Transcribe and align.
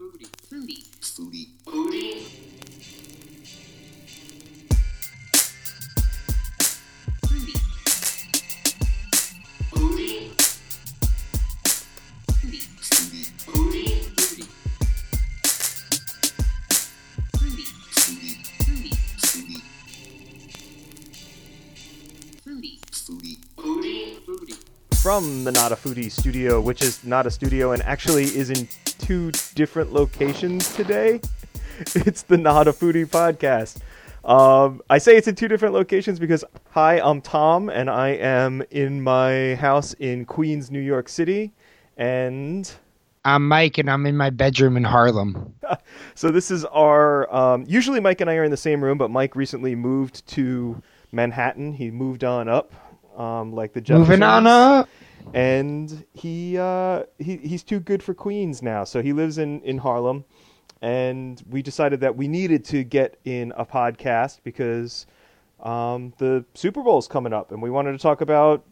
Foodie. 0.00 0.26
Foodie. 0.50 0.84
Foodie. 1.00 1.46
Foodie. 1.64 2.44
From 25.02 25.44
the 25.44 25.52
Not 25.52 25.70
a 25.70 25.76
Foodie 25.76 26.10
studio, 26.10 26.60
which 26.60 26.82
is 26.82 27.04
not 27.04 27.26
a 27.26 27.30
studio 27.30 27.72
and 27.72 27.82
actually 27.82 28.24
is 28.24 28.50
in 28.50 28.66
two 29.04 29.30
different 29.54 29.92
locations 29.92 30.74
today. 30.74 31.20
It's 31.96 32.22
the 32.22 32.36
Not 32.36 32.68
a 32.68 32.72
Foodie 32.72 33.04
podcast. 33.04 33.80
Um, 34.24 34.80
I 34.88 34.98
say 34.98 35.16
it's 35.16 35.26
in 35.26 35.34
two 35.34 35.48
different 35.48 35.74
locations 35.74 36.20
because, 36.20 36.44
hi, 36.70 37.00
I'm 37.00 37.20
Tom, 37.20 37.68
and 37.68 37.90
I 37.90 38.10
am 38.10 38.62
in 38.70 39.02
my 39.02 39.56
house 39.56 39.92
in 39.94 40.24
Queens, 40.24 40.70
New 40.70 40.78
York 40.78 41.08
City. 41.08 41.52
And 41.96 42.72
I'm 43.24 43.48
Mike, 43.48 43.76
and 43.76 43.90
I'm 43.90 44.06
in 44.06 44.16
my 44.16 44.30
bedroom 44.30 44.76
in 44.76 44.84
Harlem. 44.84 45.52
so 46.14 46.30
this 46.30 46.52
is 46.52 46.64
our. 46.66 47.34
Um, 47.34 47.64
usually, 47.66 47.98
Mike 47.98 48.20
and 48.20 48.30
I 48.30 48.36
are 48.36 48.44
in 48.44 48.52
the 48.52 48.56
same 48.56 48.84
room, 48.84 48.96
but 48.96 49.10
Mike 49.10 49.34
recently 49.34 49.74
moved 49.74 50.24
to 50.28 50.80
Manhattan. 51.10 51.72
He 51.72 51.90
moved 51.90 52.22
on 52.22 52.48
up, 52.48 52.72
um, 53.18 53.52
like 53.52 53.72
the 53.72 53.82
Moving 53.88 54.22
on 54.22 54.46
up. 54.46 54.88
And 55.32 56.04
he 56.12 56.58
uh 56.58 57.04
he 57.18 57.36
he's 57.38 57.62
too 57.62 57.80
good 57.80 58.02
for 58.02 58.14
Queens 58.14 58.62
now. 58.62 58.84
So 58.84 59.02
he 59.02 59.12
lives 59.12 59.38
in 59.38 59.60
in 59.62 59.78
Harlem, 59.78 60.24
and 60.82 61.42
we 61.48 61.62
decided 61.62 62.00
that 62.00 62.16
we 62.16 62.28
needed 62.28 62.64
to 62.66 62.84
get 62.84 63.18
in 63.24 63.52
a 63.56 63.64
podcast 63.64 64.40
because 64.44 65.06
um 65.60 66.12
the 66.18 66.44
Super 66.54 66.82
Bowl's 66.82 67.08
coming 67.08 67.32
up, 67.32 67.52
and 67.52 67.62
we 67.62 67.70
wanted 67.70 67.92
to 67.92 67.98
talk 67.98 68.20
about 68.20 68.64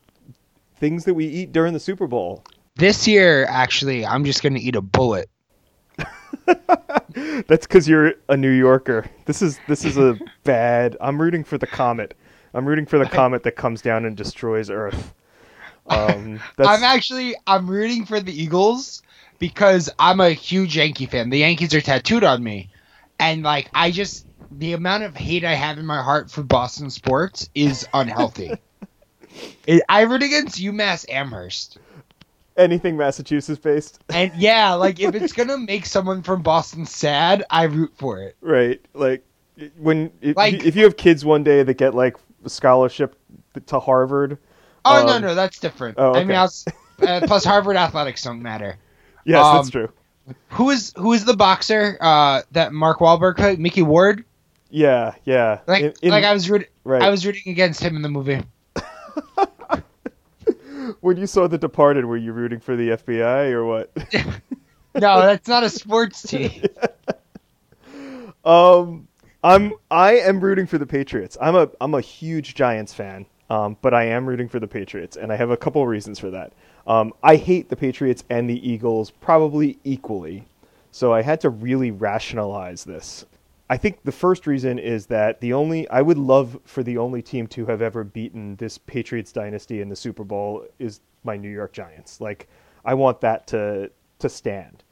things 0.77 1.05
that 1.05 1.15
we 1.15 1.27
eat 1.27 1.53
during 1.53 1.73
the 1.73 1.81
Super 1.81 2.07
Bowl. 2.07 2.45
This 2.77 3.07
year, 3.07 3.45
actually, 3.47 4.05
I'm 4.05 4.25
just 4.25 4.43
gonna 4.43 4.59
eat 4.59 4.77
a 4.77 4.83
bullet. 4.83 5.29
That's 7.15 7.67
because 7.67 7.89
you're 7.89 8.15
a 8.29 8.37
New 8.37 8.51
Yorker. 8.51 9.07
This 9.27 9.43
is 9.43 9.59
this 9.69 9.85
is 9.85 9.97
a 9.99 10.19
bad. 10.45 10.97
I'm 11.01 11.21
rooting 11.21 11.45
for 11.45 11.59
the 11.59 11.67
comet. 11.67 12.15
I'm 12.55 12.67
rooting 12.67 12.87
for 12.87 12.99
the 12.99 13.07
comet 13.19 13.43
that 13.45 13.57
comes 13.57 13.83
down 13.83 14.05
and 14.05 14.17
destroys 14.17 14.71
Earth. 14.71 15.15
Um, 15.89 16.41
that's, 16.57 16.69
I'm 16.69 16.83
actually 16.85 17.35
I'm 17.47 17.69
rooting 17.69 18.05
for 18.07 18.21
the 18.21 18.33
Eagles 18.33 19.03
because 19.39 19.91
I'm 19.99 20.21
a 20.21 20.31
huge 20.31 20.77
Yankee 20.77 21.07
fan. 21.07 21.31
The 21.31 21.39
Yankees 21.39 21.75
are 21.75 21.81
tattooed 21.81 22.25
on 22.25 22.43
me, 22.43 22.71
and 23.19 23.43
like 23.43 23.69
I 23.75 23.91
just 23.91 24.27
the 24.51 24.75
amount 24.75 25.03
of 25.05 25.17
hate 25.17 25.45
I 25.45 25.55
have 25.55 25.79
in 25.79 25.87
my 25.87 26.03
heart 26.03 26.31
for 26.31 26.43
Boston 26.43 26.91
sports 26.91 27.49
is 27.55 27.87
unhealthy. 27.95 28.53
It- 29.67 29.83
I 29.89 30.03
root 30.03 30.23
against 30.23 30.61
UMass 30.61 31.07
Amherst. 31.09 31.79
anything 32.59 32.99
Massachusetts 32.99 33.59
based. 33.59 33.99
And 34.11 34.31
yeah, 34.37 34.75
like 34.75 35.01
if 35.01 35.15
it's 35.15 35.33
gonna 35.33 35.57
make 35.57 35.87
someone 35.87 36.23
from 36.23 36.43
Boston 36.43 36.85
sad, 36.85 37.43
I 37.49 37.63
root 37.65 37.93
for 37.97 38.21
it. 38.21 38.37
Right. 38.43 38.79
Like 38.93 39.25
when 39.79 40.11
if, 40.21 40.37
Like- 40.37 40.65
if 40.67 40.77
you 40.77 40.85
have 40.85 40.99
kids 40.99 41.25
one 41.25 41.45
day 41.45 41.63
that 41.63 41.75
get 41.79 41.95
like 41.95 42.17
a 42.45 42.51
scholarship 42.51 43.17
to 43.67 43.81
Harvard. 43.81 44.37
Oh 44.85 45.05
no, 45.07 45.15
um, 45.17 45.23
no, 45.23 45.35
that's 45.35 45.59
different. 45.59 45.97
oh, 45.99 46.15
I 46.15 46.25
mean. 46.25 46.37
I 46.37 46.43
was, 46.43 46.65
uh, 47.07 47.21
plus 47.27 47.45
Harvard 47.45 47.77
athletics 47.77 48.23
don't 48.23 48.43
matter. 48.43 48.77
Yes, 49.25 49.45
that's 49.45 49.67
Um, 49.67 49.71
true. 49.71 49.89
Who 50.51 50.71
is 50.71 50.93
who 50.97 51.13
is 51.13 51.25
the 51.25 51.37
boxer 51.37 51.99
uh, 52.01 52.43
that 52.53 52.73
Mark 52.73 53.01
Wahlberg 53.01 53.37
played? 53.37 53.59
Micky 53.59 53.83
Ward. 53.83 54.25
Yeah, 54.71 55.15
yeah. 55.25 55.61
Like 55.67 55.83
In- 55.83 55.95
in- 56.03 56.11
like 56.11 56.25
I 56.25 56.33
was 56.33 56.49
root- 56.49 56.69
right. 56.85 57.03
I 57.03 57.11
was 57.11 57.27
rooting 57.27 57.53
against 57.53 57.83
him 57.83 57.97
in 57.97 58.03
the 58.03 58.09
movie. 58.09 58.41
when 61.01 61.17
you 61.17 61.27
saw 61.27 61.47
The 61.47 61.59
Departed, 61.59 62.05
were 62.05 62.17
you 62.17 62.33
rooting 62.33 62.61
for 62.61 62.77
the 62.77 62.91
FBI 62.91 63.51
or 63.53 63.65
what? 63.65 63.91
No, 64.95 65.23
that's 65.23 65.49
not 65.49 65.65
a 65.65 65.71
sports 65.71 66.21
team. 66.21 66.65
um, 68.45 69.09
I'm 69.43 69.73
I 69.91 70.17
am 70.19 70.39
rooting 70.41 70.67
for 70.67 70.77
the 70.77 70.85
Patriots. 70.85 71.39
I'm 71.41 71.57
a 71.57 71.71
I'm 71.81 71.95
a 71.95 72.03
huge 72.03 72.55
Giants 72.55 72.93
fan. 72.93 73.25
Um, 73.53 73.77
but 73.83 73.93
I 73.93 74.05
am 74.05 74.25
rooting 74.25 74.49
for 74.49 74.61
the 74.61 74.67
Patriots, 74.67 75.19
and 75.19 75.31
I 75.31 75.37
have 75.37 75.51
a 75.51 75.59
couple 75.59 75.87
reasons 75.87 76.19
for 76.19 76.31
that. 76.31 76.55
Um, 76.87 77.13
I 77.23 77.37
hate 77.37 77.69
the 77.69 77.77
Patriots 77.77 78.25
and 78.31 78.49
the 78.49 78.67
Eagles 78.67 79.11
probably 79.11 79.79
equally, 79.85 80.47
so 80.91 81.13
I 81.13 81.21
had 81.21 81.39
to 81.43 81.51
really 81.51 81.91
rationalize 81.91 82.83
this. 82.83 83.27
I 83.69 83.77
think 83.77 84.05
the 84.05 84.13
first 84.13 84.47
reason 84.47 84.79
is 84.79 85.05
that 85.09 85.39
the 85.43 85.53
only 85.53 85.87
I 85.91 86.01
would 86.01 86.17
love 86.17 86.59
for 86.65 86.83
the 86.83 86.97
only 86.97 87.21
team 87.21 87.47
to 87.49 87.67
have 87.67 87.83
ever 87.83 88.05
beaten 88.05 88.57
this 88.57 88.79
Patriots 88.79 89.33
dynasty 89.33 89.83
in 89.83 89.91
the 89.91 89.97
Super 89.97 90.25
Bowl 90.25 90.65
is 90.79 91.01
my 91.23 91.37
New 91.37 91.51
York 91.51 91.75
Giants. 91.75 92.23
Like 92.23 92.49
I 92.87 92.95
want 92.95 93.21
that 93.21 93.47
to 93.49 93.91
to 94.21 94.29
stand. 94.31 94.83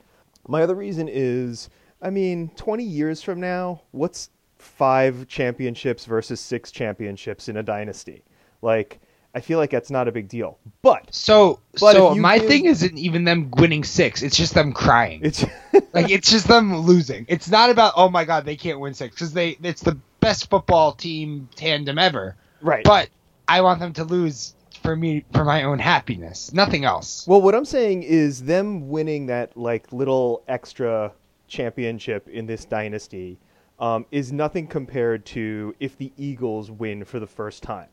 My 0.47 0.61
other 0.61 0.75
reason 0.75 1.09
is 1.11 1.71
I 1.99 2.11
mean, 2.11 2.51
20 2.57 2.83
years 2.83 3.23
from 3.23 3.39
now, 3.39 3.81
what's 3.89 4.29
5 4.59 5.27
championships 5.27 6.05
versus 6.05 6.39
6 6.39 6.71
championships 6.71 7.49
in 7.49 7.57
a 7.57 7.63
dynasty? 7.63 8.23
Like 8.61 8.99
I 9.33 9.39
feel 9.39 9.59
like 9.59 9.69
that's 9.71 9.89
not 9.89 10.07
a 10.07 10.11
big 10.11 10.27
deal. 10.27 10.57
But 10.81 11.07
So 11.13 11.59
But 11.79 11.93
so 11.93 12.15
my 12.15 12.37
give- 12.39 12.47
thing 12.47 12.65
isn't 12.65 12.97
even 12.97 13.23
them 13.23 13.49
winning 13.51 13.83
six. 13.83 14.21
It's 14.21 14.35
just 14.35 14.53
them 14.53 14.73
crying. 14.73 15.21
it's 15.23 15.43
like 15.93 16.09
it's 16.09 16.29
just 16.29 16.47
them 16.47 16.75
losing. 16.79 17.25
It's 17.29 17.49
not 17.49 17.69
about 17.69 17.93
oh 17.95 18.09
my 18.09 18.25
god 18.25 18.45
they 18.45 18.55
can't 18.57 18.79
win 18.79 18.93
six 18.93 19.15
because 19.15 19.33
they 19.33 19.57
it's 19.63 19.81
the 19.81 19.97
best 20.19 20.49
football 20.49 20.91
team 20.93 21.49
tandem 21.55 21.97
ever. 21.97 22.35
right. 22.61 22.83
But 22.83 23.09
I 23.47 23.61
want 23.61 23.79
them 23.79 23.93
to 23.93 24.03
lose 24.03 24.53
for 24.83 24.95
me 24.95 25.23
for 25.33 25.43
my 25.45 25.63
own 25.63 25.79
happiness. 25.79 26.51
Nothing 26.53 26.85
else. 26.85 27.25
Well, 27.27 27.41
what 27.41 27.53
I'm 27.55 27.65
saying 27.65 28.03
is 28.03 28.43
them 28.43 28.89
winning 28.89 29.27
that 29.27 29.55
like 29.55 29.91
little 29.93 30.43
extra 30.47 31.11
championship 31.47 32.27
in 32.29 32.45
this 32.47 32.65
dynasty 32.65 33.37
um, 33.79 34.05
is 34.11 34.31
nothing 34.31 34.67
compared 34.67 35.25
to 35.27 35.75
if 35.79 35.97
the 35.97 36.11
Eagles 36.17 36.71
win 36.71 37.03
for 37.03 37.19
the 37.19 37.27
first 37.27 37.61
time, 37.61 37.87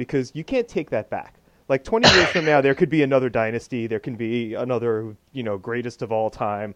because 0.00 0.32
you 0.34 0.42
can't 0.42 0.66
take 0.66 0.88
that 0.88 1.10
back. 1.10 1.34
Like 1.68 1.84
20 1.84 2.08
years 2.14 2.28
from 2.28 2.46
now, 2.46 2.62
there 2.62 2.74
could 2.74 2.88
be 2.88 3.02
another 3.02 3.28
dynasty. 3.28 3.86
There 3.86 4.00
can 4.00 4.16
be 4.16 4.54
another, 4.54 5.14
you 5.34 5.42
know, 5.42 5.58
greatest 5.58 6.00
of 6.00 6.10
all 6.10 6.30
time. 6.30 6.74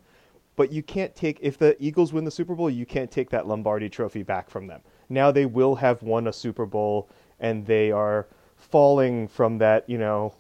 But 0.56 0.70
you 0.70 0.82
can't 0.82 1.16
take 1.16 1.38
if 1.40 1.56
the 1.56 1.74
Eagles 1.82 2.12
win 2.12 2.26
the 2.26 2.30
Super 2.30 2.54
Bowl, 2.54 2.68
you 2.68 2.84
can't 2.84 3.10
take 3.10 3.30
that 3.30 3.48
Lombardi 3.48 3.88
Trophy 3.88 4.22
back 4.22 4.50
from 4.50 4.66
them. 4.66 4.82
Now 5.08 5.30
they 5.30 5.46
will 5.46 5.74
have 5.76 6.02
won 6.02 6.26
a 6.26 6.34
Super 6.34 6.66
Bowl, 6.66 7.08
and 7.40 7.64
they 7.64 7.90
are 7.90 8.26
falling 8.58 9.26
from 9.26 9.56
that, 9.56 9.88
you 9.88 9.96
know, 9.96 10.34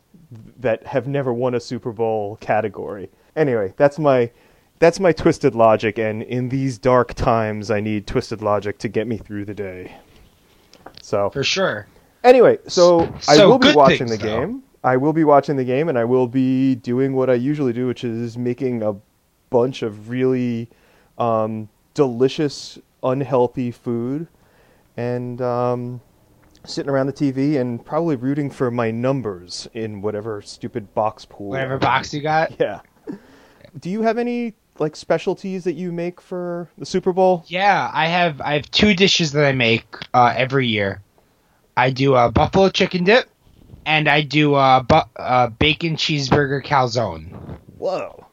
that 0.60 0.86
have 0.86 1.08
never 1.08 1.32
won 1.32 1.54
a 1.54 1.60
Super 1.60 1.90
Bowl 1.90 2.36
category. 2.36 3.08
Anyway, 3.34 3.72
that's 3.78 3.98
my 3.98 4.30
that's 4.78 5.00
my 5.00 5.12
twisted 5.12 5.54
logic, 5.54 5.98
and 5.98 6.22
in 6.22 6.50
these 6.50 6.76
dark 6.76 7.14
times, 7.14 7.70
I 7.70 7.80
need 7.80 8.06
twisted 8.06 8.42
logic 8.42 8.76
to 8.80 8.88
get 8.88 9.06
me 9.06 9.16
through 9.16 9.46
the 9.46 9.54
day. 9.54 9.96
So 11.00 11.30
For 11.30 11.42
sure. 11.42 11.86
Anyway, 12.24 12.58
so, 12.66 13.12
I 13.28 13.44
will 13.44 13.58
be 13.58 13.72
watching 13.74 14.08
things, 14.08 14.12
the 14.12 14.16
though. 14.16 14.40
game. 14.40 14.62
I 14.82 14.96
will 14.96 15.12
be 15.12 15.24
watching 15.24 15.56
the 15.56 15.64
game, 15.64 15.88
and 15.88 15.98
I 15.98 16.04
will 16.04 16.26
be 16.26 16.74
doing 16.74 17.14
what 17.14 17.28
I 17.28 17.34
usually 17.34 17.72
do, 17.72 17.86
which 17.86 18.02
is 18.02 18.36
making 18.38 18.82
a 18.82 18.94
bunch 19.50 19.82
of 19.82 20.08
really 20.08 20.68
um, 21.18 21.68
delicious, 21.92 22.78
unhealthy 23.02 23.70
food, 23.70 24.26
and 24.96 25.40
um, 25.42 26.00
sitting 26.64 26.90
around 26.90 27.06
the 27.06 27.12
TV 27.12 27.60
and 27.60 27.84
probably 27.84 28.16
rooting 28.16 28.50
for 28.50 28.70
my 28.70 28.90
numbers 28.90 29.68
in 29.74 30.00
whatever 30.00 30.40
stupid 30.42 30.92
box 30.94 31.24
pool. 31.24 31.50
Whatever 31.50 31.78
box 31.78 32.12
you 32.12 32.22
got. 32.22 32.52
Yeah. 32.60 32.80
Do 33.80 33.90
you 33.90 34.02
have 34.02 34.18
any 34.18 34.54
like 34.78 34.94
specialties 34.96 35.64
that 35.64 35.74
you 35.74 35.90
make 35.92 36.20
for 36.20 36.70
the 36.78 36.86
Super 36.86 37.12
Bowl? 37.12 37.44
Yeah, 37.48 37.90
I 37.92 38.06
have 38.06 38.40
I 38.40 38.54
have 38.54 38.70
two 38.70 38.94
dishes 38.94 39.32
that 39.32 39.44
I 39.44 39.52
make 39.52 39.84
uh, 40.14 40.32
every 40.36 40.68
year. 40.68 41.02
I 41.76 41.90
do 41.90 42.14
a 42.14 42.30
buffalo 42.30 42.68
chicken 42.70 43.04
dip, 43.04 43.28
and 43.84 44.08
I 44.08 44.22
do 44.22 44.54
a 44.54 44.84
bu- 44.86 45.10
uh, 45.20 45.48
bacon 45.48 45.96
cheeseburger 45.96 46.64
calzone. 46.64 47.58
Whoa. 47.78 48.26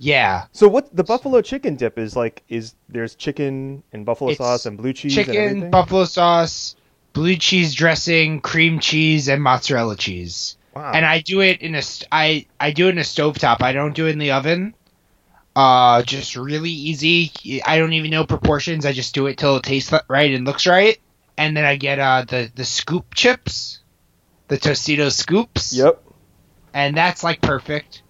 Yeah, 0.00 0.46
So 0.52 0.68
what 0.68 0.94
the 0.94 1.02
buffalo 1.02 1.42
chicken 1.42 1.74
dip 1.74 1.98
is 1.98 2.14
like 2.14 2.44
is 2.48 2.74
there's 2.88 3.16
chicken 3.16 3.82
and 3.92 4.06
buffalo 4.06 4.30
It's 4.30 4.38
sauce 4.38 4.64
and 4.66 4.78
blue 4.78 4.92
cheese 4.92 5.12
chicken, 5.12 5.70
buffalo 5.72 6.04
sauce, 6.04 6.76
blue 7.14 7.34
cheese 7.34 7.74
dressing, 7.74 8.40
cream 8.40 8.78
cheese, 8.78 9.28
and 9.28 9.42
mozzarella 9.42 9.96
cheese. 9.96 10.56
wow. 10.72 10.92
And 10.92 11.04
I 11.04 11.20
do 11.20 11.40
it 11.40 11.62
in 11.62 11.74
a 11.74 11.82
I 12.12 12.46
I 12.60 12.70
do 12.70 12.86
it 12.86 12.90
in 12.90 12.98
a 12.98 13.02
stovetop. 13.02 13.60
I 13.62 13.72
don't 13.72 13.94
do 13.94 14.06
it 14.06 14.10
in 14.12 14.18
the 14.20 14.30
oven. 14.32 14.74
Uh, 15.56 16.02
just 16.02 16.36
really 16.36 16.70
easy. 16.70 17.32
I 17.66 17.78
don't 17.78 17.92
even 17.94 18.12
know 18.12 18.24
proportions. 18.24 18.86
I 18.86 18.92
just 18.92 19.14
do 19.16 19.26
it 19.26 19.36
till 19.36 19.56
it 19.56 19.64
tastes 19.64 19.92
right 20.08 20.32
and 20.32 20.46
looks 20.46 20.66
right. 20.68 20.96
And 21.38 21.56
then 21.56 21.64
I 21.64 21.76
get 21.76 21.98
uh 21.98 22.24
the 22.28 22.50
the 22.54 22.64
scoop 22.64 23.14
chips, 23.14 23.78
the 24.48 24.58
Tostitos 24.58 25.12
scoops. 25.12 25.72
Yep. 25.72 26.02
and 26.74 26.94
that's 26.96 27.24
like 27.24 27.40
perfect. 27.40 28.02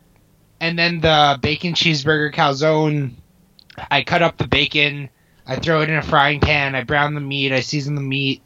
And 0.61 0.77
then 0.77 1.01
the 1.01 1.39
bacon 1.41 1.75
cheeseburger 1.75 2.35
calzone, 2.35 3.13
I 3.91 4.03
cut 4.03 4.23
up 4.23 4.39
the 4.39 4.49
bacon. 4.49 5.09
I 5.47 5.57
throw 5.57 5.83
it 5.83 5.89
in 5.89 5.97
a 5.97 6.03
frying 6.03 6.41
pan. 6.41 6.75
I 6.75 6.83
brown 6.83 7.15
the 7.15 7.21
meat. 7.21 7.53
I 7.53 7.61
season 7.61 7.95
the 7.95 8.01
meat. 8.01 8.43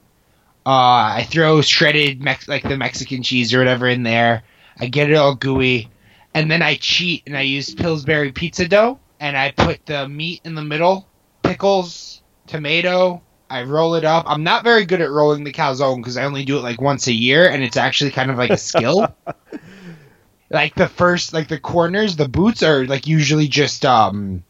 Uh, 0.66 1.18
I 1.18 1.26
throw 1.28 1.60
shredded 1.62 2.20
Mex- 2.22 2.48
like 2.48 2.62
the 2.62 2.76
Mexican 2.76 3.22
cheese 3.22 3.54
or 3.54 3.58
whatever 3.58 3.88
in 3.88 4.02
there. 4.02 4.42
I 4.78 4.86
get 4.86 5.10
it 5.10 5.16
all 5.16 5.34
gooey, 5.34 5.90
and 6.34 6.50
then 6.50 6.62
I 6.62 6.76
cheat 6.76 7.24
and 7.26 7.36
I 7.36 7.40
use 7.42 7.74
Pillsbury 7.74 8.32
pizza 8.32 8.68
dough 8.68 8.98
and 9.18 9.36
I 9.36 9.50
put 9.52 9.86
the 9.86 10.08
meat 10.08 10.40
in 10.44 10.54
the 10.54 10.62
middle, 10.62 11.08
pickles, 11.42 12.22
tomato. 12.46 13.22
I 13.52 13.64
roll 13.64 13.96
it 13.96 14.04
up. 14.04 14.24
I'm 14.26 14.44
not 14.44 14.64
very 14.64 14.86
good 14.86 15.02
at 15.02 15.10
rolling 15.10 15.44
the 15.44 15.52
calzone 15.52 15.98
because 15.98 16.16
I 16.16 16.24
only 16.24 16.44
do 16.46 16.56
it 16.56 16.62
like 16.62 16.80
once 16.80 17.06
a 17.06 17.12
year, 17.12 17.50
and 17.50 17.62
it's 17.62 17.76
actually 17.76 18.10
kind 18.10 18.30
of 18.30 18.38
like 18.38 18.50
a 18.50 18.56
skill. 18.56 19.14
like 20.50 20.74
the 20.74 20.88
first, 20.88 21.34
like 21.34 21.48
the 21.48 21.60
corners, 21.60 22.16
the 22.16 22.28
boots 22.28 22.62
are 22.62 22.86
like 22.86 23.06
usually 23.06 23.48
just 23.48 23.84
um 23.84 24.42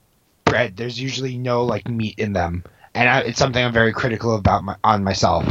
bread. 0.45 0.77
There's 0.77 1.01
usually 1.01 1.37
no 1.37 1.65
like 1.65 1.89
meat 1.89 2.21
in 2.21 2.33
them, 2.33 2.63
and 2.95 3.09
I, 3.09 3.21
it's 3.23 3.41
something 3.41 3.63
I'm 3.63 3.73
very 3.73 3.93
critical 3.93 4.37
about 4.37 4.63
my, 4.63 4.77
on 4.85 5.03
myself. 5.03 5.49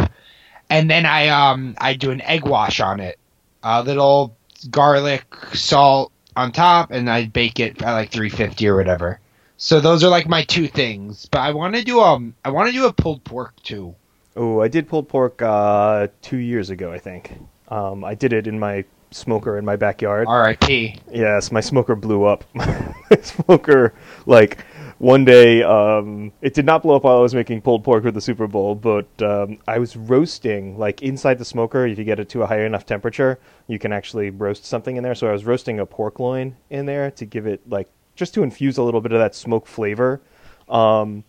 And 0.70 0.90
then 0.90 1.06
I 1.06 1.28
um 1.28 1.76
I 1.78 1.96
do 1.96 2.12
an 2.12 2.22
egg 2.22 2.46
wash 2.46 2.80
on 2.80 3.02
it, 3.02 3.20
a 3.64 3.84
little 3.84 4.38
garlic, 4.70 5.26
salt 5.54 6.14
on 6.38 6.54
top, 6.54 6.92
and 6.92 7.10
I 7.10 7.26
bake 7.26 7.60
it 7.60 7.82
at 7.82 7.92
like 7.92 8.12
350 8.12 8.66
or 8.70 8.78
whatever. 8.78 9.20
So 9.64 9.80
those 9.80 10.04
are 10.04 10.10
like 10.10 10.28
my 10.28 10.44
two 10.44 10.68
things. 10.68 11.28
But 11.28 11.42
I 11.42 11.52
want 11.52 11.76
to 11.76 11.84
do 11.84 12.00
um 12.00 12.34
I 12.44 12.50
want 12.50 12.70
to 12.70 12.74
do 12.74 12.88
a 12.88 12.94
pulled 12.94 13.24
pork 13.24 13.62
too. 13.62 13.94
Oh, 14.36 14.60
I 14.60 14.68
did 14.68 14.88
pulled 14.88 15.08
pork 15.08 15.40
uh, 15.42 16.08
two 16.24 16.38
years 16.38 16.72
ago, 16.72 16.92
I 16.92 16.98
think. 16.98 17.38
Um, 17.68 18.04
I 18.04 18.16
did 18.16 18.34
it 18.34 18.48
in 18.48 18.58
my 18.58 18.86
smoker 19.12 19.60
in 19.60 19.66
my 19.66 19.76
backyard. 19.76 20.28
R.I.P. 20.28 20.96
Yes, 21.12 21.52
my 21.52 21.60
smoker 21.60 21.96
blew 21.96 22.24
up. 22.24 22.44
my 22.56 22.94
smoker, 23.22 23.94
like, 24.26 24.64
one 24.98 25.26
day, 25.26 25.64
um, 25.64 26.32
it 26.42 26.54
did 26.54 26.66
not 26.66 26.82
blow 26.84 26.96
up 26.96 27.04
while 27.04 27.18
I 27.18 27.22
was 27.22 27.36
making 27.36 27.62
pulled 27.62 27.84
pork 27.84 28.04
for 28.04 28.12
the 28.12 28.22
Super 28.22 28.48
Bowl, 28.48 28.74
but 28.74 29.10
um, 29.22 29.58
I 29.68 29.80
was 29.80 29.98
roasting, 29.98 30.78
like, 30.80 31.02
inside 31.02 31.38
the 31.38 31.46
smoker. 31.46 31.86
If 31.86 31.98
you 31.98 32.06
get 32.06 32.20
it 32.20 32.30
to 32.30 32.44
a 32.44 32.48
high 32.48 32.62
enough 32.62 32.86
temperature, 32.86 33.38
you 33.68 33.80
can 33.80 33.92
actually 33.92 34.30
roast 34.30 34.64
something 34.66 34.96
in 34.96 35.04
there. 35.04 35.16
So 35.16 35.28
I 35.28 35.34
was 35.34 35.44
roasting 35.44 35.80
a 35.80 35.86
pork 35.86 36.20
loin 36.20 36.56
in 36.70 36.86
there 36.86 37.12
to 37.12 37.26
give 37.26 37.46
it, 37.48 37.70
like, 37.70 37.90
just 38.22 38.36
to 38.36 38.44
infuse 38.44 38.78
a 38.78 38.84
little 38.84 39.02
bit 39.02 39.12
of 39.14 39.18
that 39.20 39.34
smoke 39.34 39.66
flavor. 39.66 40.22
Um, 40.70 41.24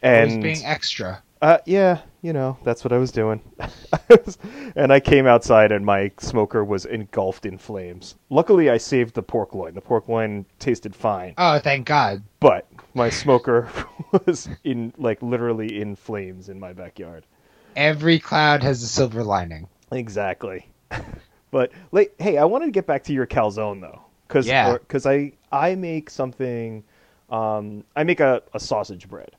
And 0.00 0.40
being 0.40 0.64
extra. 0.64 1.20
uh, 1.42 1.58
yeah, 1.66 2.02
you 2.22 2.32
know, 2.32 2.56
that's 2.62 2.84
what 2.84 2.92
I 2.92 2.98
was 2.98 3.10
doing. 3.10 3.40
and 4.76 4.92
I 4.92 5.00
came 5.00 5.26
outside 5.26 5.72
and 5.72 5.84
my 5.84 6.12
smoker 6.18 6.64
was 6.64 6.84
engulfed 6.84 7.46
in 7.46 7.58
flames. 7.58 8.14
Luckily, 8.30 8.70
I 8.70 8.76
saved 8.76 9.14
the 9.16 9.22
pork 9.24 9.56
loin. 9.56 9.74
The 9.74 9.80
pork 9.80 10.08
loin 10.08 10.46
tasted 10.60 10.94
fine, 10.94 11.34
Oh, 11.36 11.58
thank 11.58 11.84
God. 11.88 12.22
but 12.38 12.68
my 12.94 13.10
smoker 13.10 13.68
was 14.26 14.48
in 14.62 14.92
like 14.96 15.20
literally 15.20 15.80
in 15.80 15.96
flames 15.96 16.48
in 16.48 16.60
my 16.60 16.72
backyard. 16.72 17.26
Every 17.74 18.20
cloud 18.20 18.62
has 18.62 18.84
a 18.84 18.86
silver 18.86 19.24
lining. 19.24 19.66
Exactly. 19.90 20.68
but 21.50 21.72
like, 21.90 22.14
hey, 22.20 22.38
I 22.38 22.44
wanted 22.44 22.66
to 22.66 22.70
get 22.70 22.86
back 22.86 23.02
to 23.04 23.12
your 23.12 23.26
calzone 23.26 23.80
though, 23.80 24.00
because 24.28 24.46
Yeah. 24.46 24.74
because 24.78 25.06
I 25.06 25.32
I 25.54 25.74
make 25.76 26.10
something. 26.10 26.84
Um, 27.30 27.84
I 27.96 28.04
make 28.04 28.20
a, 28.20 28.42
a 28.52 28.60
sausage 28.60 29.08
bread. 29.08 29.32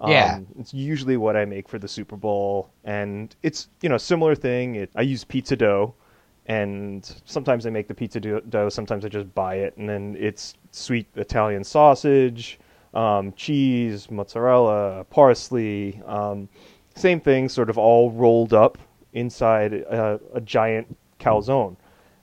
Um, 0.00 0.10
Yeah. 0.10 0.38
it's 0.60 0.72
usually 0.74 1.16
what 1.16 1.36
I 1.36 1.44
make 1.44 1.68
for 1.68 1.78
the 1.78 1.88
Super 1.88 2.16
Bowl, 2.16 2.70
and 2.84 3.34
it's 3.42 3.68
you 3.82 3.88
know 3.88 3.98
similar 3.98 4.34
thing. 4.34 4.76
It, 4.76 4.90
I 4.96 5.02
use 5.02 5.24
pizza 5.24 5.56
dough, 5.56 5.94
and 6.46 7.04
sometimes 7.24 7.66
I 7.66 7.70
make 7.70 7.88
the 7.88 7.94
pizza 7.94 8.20
dough. 8.20 8.68
Sometimes 8.68 9.04
I 9.04 9.08
just 9.08 9.32
buy 9.34 9.56
it, 9.56 9.76
and 9.76 9.88
then 9.88 10.16
it's 10.18 10.54
sweet 10.70 11.06
Italian 11.16 11.64
sausage, 11.64 12.58
um, 12.94 13.32
cheese, 13.32 14.10
mozzarella, 14.10 15.04
parsley. 15.10 16.00
Um, 16.06 16.48
same 16.94 17.20
thing, 17.20 17.48
sort 17.48 17.70
of 17.70 17.78
all 17.78 18.10
rolled 18.12 18.52
up 18.54 18.78
inside 19.12 19.72
a, 19.74 20.20
a 20.34 20.40
giant 20.40 20.96
calzone. 21.20 21.76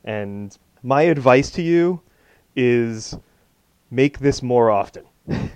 And 0.03 0.57
my 0.83 1.03
advice 1.03 1.49
to 1.51 1.61
you 1.61 2.01
is 2.55 3.17
make 3.95 4.19
this 4.19 4.43
more 4.43 4.69
often. 4.69 5.05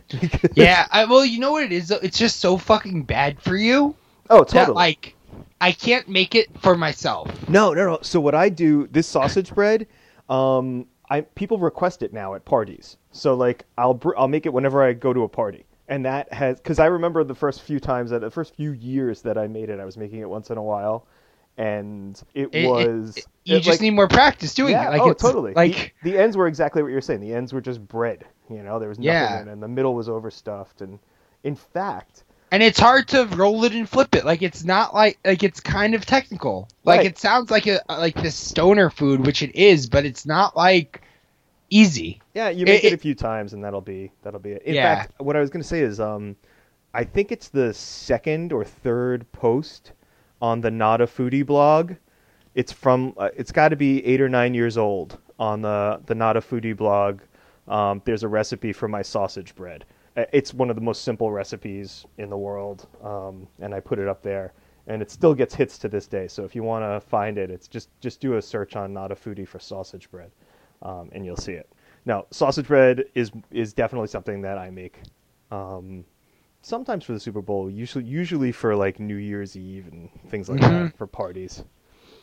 Yeah, 0.55 0.87
I, 0.89 1.05
well, 1.05 1.23
you 1.23 1.39
know 1.39 1.51
what 1.51 1.63
it 1.63 1.71
is? 1.71 1.91
It's 1.91 2.17
just 2.17 2.39
so 2.39 2.57
fucking 2.57 3.03
bad 3.03 3.39
for 3.39 3.55
you 3.55 3.95
Oh, 4.31 4.39
that 4.39 4.47
totally. 4.47 4.75
like 4.75 5.15
I 5.61 5.71
can't 5.71 6.07
make 6.09 6.33
it 6.33 6.47
for 6.59 6.75
myself. 6.75 7.47
No, 7.47 7.73
no, 7.73 7.85
no. 7.85 7.99
So 8.01 8.19
what 8.19 8.33
I 8.33 8.49
do, 8.49 8.87
this 8.87 9.05
sausage 9.07 9.53
bread, 9.53 9.85
um, 10.27 10.87
I 11.09 11.21
people 11.21 11.59
request 11.59 12.01
it 12.01 12.13
now 12.13 12.33
at 12.33 12.45
parties. 12.45 12.97
So 13.11 13.35
like 13.35 13.65
I'll 13.77 13.93
br- 13.93 14.17
I'll 14.17 14.27
make 14.27 14.45
it 14.47 14.53
whenever 14.53 14.83
I 14.83 14.93
go 14.93 15.13
to 15.13 15.23
a 15.23 15.29
party, 15.29 15.65
and 15.87 16.03
that 16.05 16.31
has 16.33 16.57
because 16.59 16.79
I 16.79 16.87
remember 16.87 17.23
the 17.23 17.35
first 17.35 17.61
few 17.61 17.79
times 17.79 18.09
that 18.09 18.21
the 18.21 18.31
first 18.31 18.55
few 18.55 18.71
years 18.71 19.21
that 19.21 19.37
I 19.37 19.45
made 19.47 19.69
it, 19.69 19.79
I 19.79 19.85
was 19.85 19.97
making 19.97 20.19
it 20.19 20.29
once 20.29 20.49
in 20.49 20.57
a 20.57 20.63
while, 20.63 21.05
and 21.59 22.19
it, 22.33 22.49
It- 22.53 22.63
it- 22.63 22.67
was 22.67 23.17
You 23.43 23.57
it, 23.57 23.59
just 23.61 23.67
like, 23.69 23.81
need 23.81 23.91
more 23.91 24.07
practice 24.07 24.53
doing 24.53 24.71
yeah, 24.71 24.87
it. 24.87 24.91
Like 24.91 25.01
oh, 25.01 25.13
totally. 25.13 25.53
Like 25.53 25.93
the, 26.03 26.11
the 26.11 26.17
ends 26.17 26.37
were 26.37 26.47
exactly 26.47 26.81
what 26.81 26.91
you're 26.91 27.01
saying. 27.01 27.19
The 27.19 27.33
ends 27.33 27.51
were 27.53 27.61
just 27.61 27.85
bread. 27.87 28.23
You 28.49 28.63
know, 28.63 28.79
there 28.79 28.89
was 28.89 28.97
nothing 28.97 29.11
Yeah. 29.11 29.41
in 29.41 29.47
it, 29.47 29.51
and 29.51 29.61
the 29.61 29.67
middle 29.67 29.93
was 29.93 30.07
overstuffed. 30.07 30.81
And 30.81 30.99
in 31.43 31.55
fact, 31.55 32.23
and 32.51 32.63
it's 32.63 32.79
hard 32.79 33.07
to 33.09 33.25
roll 33.25 33.63
it 33.65 33.73
and 33.73 33.87
flip 33.89 34.15
it. 34.15 34.23
Like 34.25 34.41
it's 34.41 34.63
not 34.63 34.93
like 34.93 35.19
like 35.25 35.43
it's 35.43 35.59
kind 35.59 35.93
of 35.95 36.05
technical. 36.05 36.67
Like 36.85 36.99
Right. 36.99 37.07
it 37.07 37.17
sounds 37.17 37.51
like 37.51 37.67
a 37.67 37.81
like 37.89 38.15
this 38.15 38.35
stoner 38.35 38.89
food, 38.89 39.25
which 39.25 39.43
it 39.43 39.53
is, 39.55 39.87
but 39.89 40.05
it's 40.05 40.25
not 40.25 40.55
like 40.55 41.01
easy. 41.69 42.21
Yeah, 42.33 42.49
you 42.49 42.65
make 42.65 42.83
It- 42.83 42.93
it, 42.93 42.95
a 42.95 42.97
few 42.97 43.15
times, 43.15 43.53
and 43.53 43.63
that'll 43.63 43.81
be 43.81 44.11
that'll 44.23 44.39
be 44.39 44.51
it. 44.53 44.63
In 44.63 44.75
Yeah. 44.75 44.95
fact, 44.95 45.19
what 45.19 45.35
I 45.35 45.39
was 45.41 45.49
going 45.49 45.61
to 45.61 45.67
say 45.67 45.81
is, 45.81 45.99
um, 45.99 46.35
I 46.93 47.03
think 47.03 47.31
it's 47.31 47.49
the 47.49 47.73
second 47.73 48.51
or 48.53 48.63
third 48.63 49.31
post 49.31 49.91
on 50.41 50.61
the 50.61 50.71
Not 50.71 51.01
a 51.01 51.05
Foodie 51.07 51.45
blog. 51.45 51.93
It's 52.55 52.71
from. 52.71 53.13
Uh, 53.17 53.29
it's 53.35 53.51
got 53.51 53.69
to 53.69 53.75
be 53.75 54.05
eight 54.05 54.21
or 54.21 54.29
nine 54.29 54.53
years 54.53 54.77
old 54.77 55.17
on 55.37 55.61
the 55.61 56.01
the 56.05 56.15
Not 56.15 56.37
a 56.37 56.41
Foodie 56.41 56.75
blog. 56.75 57.21
Um, 57.67 58.01
there's 58.05 58.23
a 58.23 58.27
recipe 58.27 58.73
for 58.73 58.87
my 58.87 59.01
sausage 59.01 59.55
bread. 59.55 59.85
Uh, 60.17 60.25
It's 60.33 60.53
one 60.53 60.69
of 60.69 60.75
the 60.75 60.81
most 60.81 61.03
simple 61.03 61.31
recipes 61.31 62.05
in 62.17 62.29
the 62.29 62.37
world, 62.37 62.87
um, 63.03 63.47
and 63.59 63.73
I 63.75 63.79
put 63.79 63.99
it 63.99 64.07
up 64.07 64.23
there, 64.23 64.53
and 64.87 65.01
it 65.01 65.11
still 65.11 65.35
gets 65.35 65.53
hits 65.53 65.77
to 65.79 65.87
this 65.87 66.07
day. 66.07 66.27
So 66.27 66.43
if 66.43 66.55
you 66.55 66.63
want 66.63 66.83
to 66.83 66.99
find 67.07 67.37
it, 67.37 67.51
it's 67.51 67.67
just 67.67 67.89
just 68.01 68.19
do 68.19 68.37
a 68.37 68.41
search 68.41 68.75
on 68.75 68.93
Not 68.93 69.11
a 69.11 69.15
Foodie 69.15 69.47
for 69.47 69.59
sausage 69.59 70.09
bread, 70.09 70.31
um, 70.81 71.09
and 71.11 71.25
you'll 71.25 71.37
see 71.37 71.53
it. 71.53 71.69
Now, 72.05 72.25
sausage 72.31 72.67
bread 72.67 73.05
is 73.13 73.31
is 73.51 73.73
definitely 73.73 74.07
something 74.07 74.41
that 74.41 74.57
I 74.57 74.71
make. 74.71 74.99
Um, 75.51 76.05
sometimes 76.61 77.03
for 77.05 77.13
the 77.13 77.19
Super 77.19 77.41
Bowl, 77.41 77.69
usually 77.69 78.05
usually 78.05 78.51
for 78.51 78.75
like 78.75 78.99
New 78.99 79.15
Year's 79.15 79.55
Eve 79.55 79.87
and 79.91 80.09
things 80.29 80.49
like 80.49 80.59
Mhm. 80.61 80.89
that 80.91 80.97
for 80.97 81.07
parties. 81.07 81.63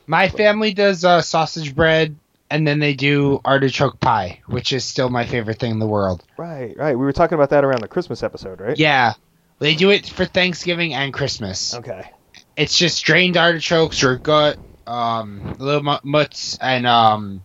My 0.06 0.28
family 0.28 0.72
does 0.72 1.04
uh, 1.04 1.20
sausage 1.22 1.75
bread, 1.75 2.16
and 2.50 2.66
then 2.66 2.78
they 2.78 2.94
do 2.94 3.40
artichoke 3.44 3.99
pie, 3.99 4.40
which 4.46 4.72
is 4.72 4.84
still 4.84 5.08
my 5.08 5.26
favorite 5.26 5.58
thing 5.58 5.72
in 5.72 5.78
the 5.80 5.87
world. 5.87 6.22
Right, 6.37 6.76
right. 6.76 6.96
We 6.96 7.04
were 7.04 7.12
talking 7.12 7.34
about 7.34 7.50
that 7.50 7.64
around 7.64 7.80
the 7.80 7.88
Christmas 7.88 8.22
episode, 8.22 8.61
right? 8.61 8.78
Yeah, 8.78 9.14
they 9.58 9.75
do 9.75 9.90
it 9.90 10.06
for 10.06 10.25
Thanksgiving 10.25 10.94
and 10.94 11.12
Christmas. 11.12 11.75
Okay. 11.75 12.08
It's 12.56 12.78
just 12.78 13.04
drained 13.04 13.37
artichokes 13.37 14.04
or 14.04 14.16
gut, 14.16 14.58
um, 14.87 15.56
a 15.58 15.62
little 15.62 15.82
mu- 15.82 15.99
mutts, 16.04 16.56
and 16.61 16.87
um, 16.87 17.42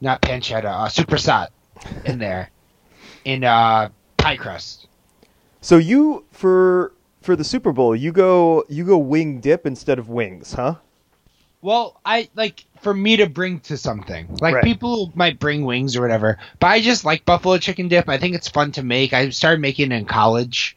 not 0.00 0.20
pancetta, 0.20 0.64
uh, 0.66 0.88
supersat 0.88 1.48
in 2.04 2.18
there, 2.18 2.50
in 3.24 3.44
uh, 3.44 3.90
pie 4.16 4.36
crust. 4.36 4.83
So 5.64 5.78
you 5.78 6.26
for 6.30 6.92
for 7.22 7.36
the 7.36 7.42
Super 7.42 7.72
Bowl, 7.72 7.96
you 7.96 8.12
go 8.12 8.66
you 8.68 8.84
go 8.84 8.98
wing 8.98 9.40
dip 9.40 9.64
instead 9.64 9.98
of 9.98 10.10
wings, 10.10 10.52
huh? 10.52 10.74
Well, 11.62 11.98
I 12.04 12.28
like 12.34 12.66
for 12.82 12.92
me 12.92 13.16
to 13.16 13.30
bring 13.30 13.60
to 13.60 13.78
something. 13.78 14.28
Like 14.42 14.56
Right. 14.56 14.64
people 14.64 15.10
might 15.14 15.38
bring 15.38 15.64
wings 15.64 15.96
or 15.96 16.02
whatever, 16.02 16.36
but 16.60 16.66
I 16.66 16.82
just 16.82 17.06
like 17.06 17.24
buffalo 17.24 17.56
chicken 17.56 17.88
dip. 17.88 18.10
I 18.10 18.18
think 18.18 18.34
it's 18.34 18.46
fun 18.46 18.72
to 18.72 18.82
make. 18.82 19.14
I 19.14 19.30
started 19.30 19.62
making 19.62 19.90
it 19.90 19.94
in 19.94 20.04
college, 20.04 20.76